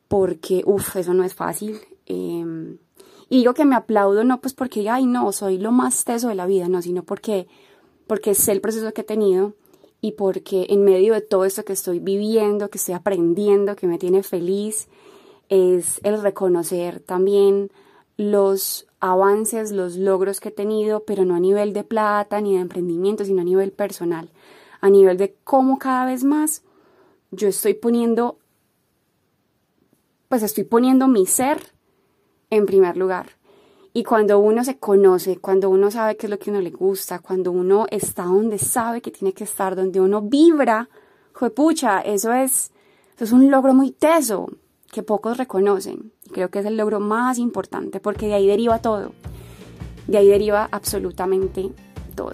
porque, 0.07 0.63
uff, 0.65 0.95
eso 0.95 1.13
no 1.13 1.23
es 1.23 1.33
fácil. 1.33 1.79
Em, 2.05 2.77
y 3.29 3.37
digo 3.37 3.53
que 3.53 3.65
me 3.65 3.75
aplaudo 3.75 4.23
no 4.23 4.39
pues 4.39 4.53
porque, 4.53 4.87
ay, 4.89 5.05
no, 5.05 5.31
soy 5.31 5.57
lo 5.57 5.71
más 5.71 6.03
teso 6.05 6.29
de 6.29 6.35
la 6.35 6.45
vida, 6.45 6.69
no, 6.69 6.81
sino 6.81 7.03
porque, 7.03 7.47
porque 8.07 8.35
sé 8.35 8.51
el 8.51 8.61
proceso 8.61 8.93
que 8.93 9.01
he 9.01 9.05
tenido 9.05 9.55
y 10.01 10.11
porque 10.11 10.67
en 10.69 10.83
medio 10.83 11.13
de 11.13 11.21
todo 11.21 11.45
esto 11.45 11.65
que 11.65 11.73
estoy 11.73 11.99
viviendo, 11.99 12.69
que 12.69 12.77
estoy 12.77 12.93
aprendiendo, 12.93 13.75
que 13.75 13.87
me 13.87 13.97
tiene 13.97 14.21
feliz, 14.21 14.87
es 15.49 15.99
el 16.03 16.21
reconocer 16.21 16.99
también 16.99 17.71
los 18.17 18.87
avances, 18.99 19.71
los 19.71 19.97
logros 19.97 20.39
que 20.39 20.49
he 20.49 20.51
tenido, 20.51 21.03
pero 21.03 21.25
no 21.25 21.35
a 21.35 21.39
nivel 21.39 21.73
de 21.73 21.83
plata 21.83 22.41
ni 22.41 22.55
de 22.55 22.61
emprendimiento, 22.61 23.25
sino 23.25 23.41
a 23.41 23.45
nivel 23.45 23.71
personal, 23.71 24.31
a 24.81 24.89
nivel 24.89 25.17
de 25.17 25.35
cómo 25.43 25.77
cada 25.77 26.05
vez 26.05 26.23
más 26.23 26.63
yo 27.31 27.47
estoy 27.47 27.73
poniendo, 27.73 28.37
pues 30.29 30.43
estoy 30.43 30.63
poniendo 30.63 31.07
mi 31.07 31.25
ser 31.25 31.73
en 32.49 32.65
primer 32.65 32.97
lugar. 32.97 33.31
Y 33.93 34.03
cuando 34.03 34.39
uno 34.39 34.63
se 34.63 34.77
conoce, 34.77 35.37
cuando 35.37 35.69
uno 35.69 35.89
sabe 35.89 36.17
qué 36.17 36.25
es 36.25 36.29
lo 36.29 36.39
que 36.39 36.49
uno 36.49 36.59
le 36.61 36.71
gusta, 36.71 37.19
cuando 37.19 37.51
uno 37.51 37.87
está 37.89 38.23
donde 38.23 38.59
sabe 38.59 39.01
que 39.01 39.11
tiene 39.11 39.33
que 39.33 39.45
estar, 39.45 39.75
donde 39.75 40.01
uno 40.01 40.21
vibra, 40.21 40.89
pucha, 41.53 42.01
eso 42.01 42.33
es, 42.33 42.71
eso 43.15 43.23
es 43.23 43.31
un 43.31 43.49
logro 43.49 43.73
muy 43.73 43.91
teso 43.91 44.49
que 44.95 45.03
pocos 45.03 45.35
reconocen. 45.37 46.13
Creo 46.31 46.49
que 46.49 46.59
es 46.59 46.65
el 46.65 46.77
logro 46.77 47.01
más 47.01 47.37
importante 47.37 47.99
porque 47.99 48.27
de 48.27 48.35
ahí 48.35 48.47
deriva 48.47 48.79
todo. 48.79 49.11
De 50.07 50.17
ahí 50.17 50.29
deriva 50.29 50.69
absolutamente 50.71 51.69
todo. 52.15 52.31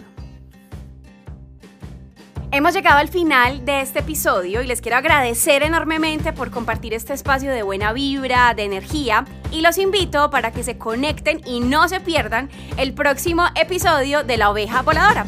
Hemos 2.52 2.76
llegado 2.76 3.00
al 3.00 3.08
final 3.08 3.66
de 3.66 3.82
este 3.82 4.00
episodio 4.00 4.62
y 4.62 4.68
les 4.68 4.80
quiero 4.80 4.98
agradecer 4.98 5.64
enormemente 5.64 6.34
por 6.34 6.52
compartir 6.52 6.94
este 6.94 7.14
espacio 7.14 7.50
de 7.50 7.64
buena 7.64 7.94
vibra, 7.94 8.54
de 8.54 8.66
energía 8.66 9.26
y 9.52 9.62
los 9.62 9.80
invito 9.80 10.30
para 10.30 10.52
que 10.52 10.64
se 10.64 10.78
conecten 10.78 11.42
y 11.48 11.62
no 11.62 11.88
se 11.88 12.00
pierdan 12.00 12.52
el 12.78 12.94
próximo 12.94 13.46
episodio 13.56 14.24
de 14.24 14.38
La 14.38 14.52
Oveja 14.52 14.84
Voladora. 14.84 15.26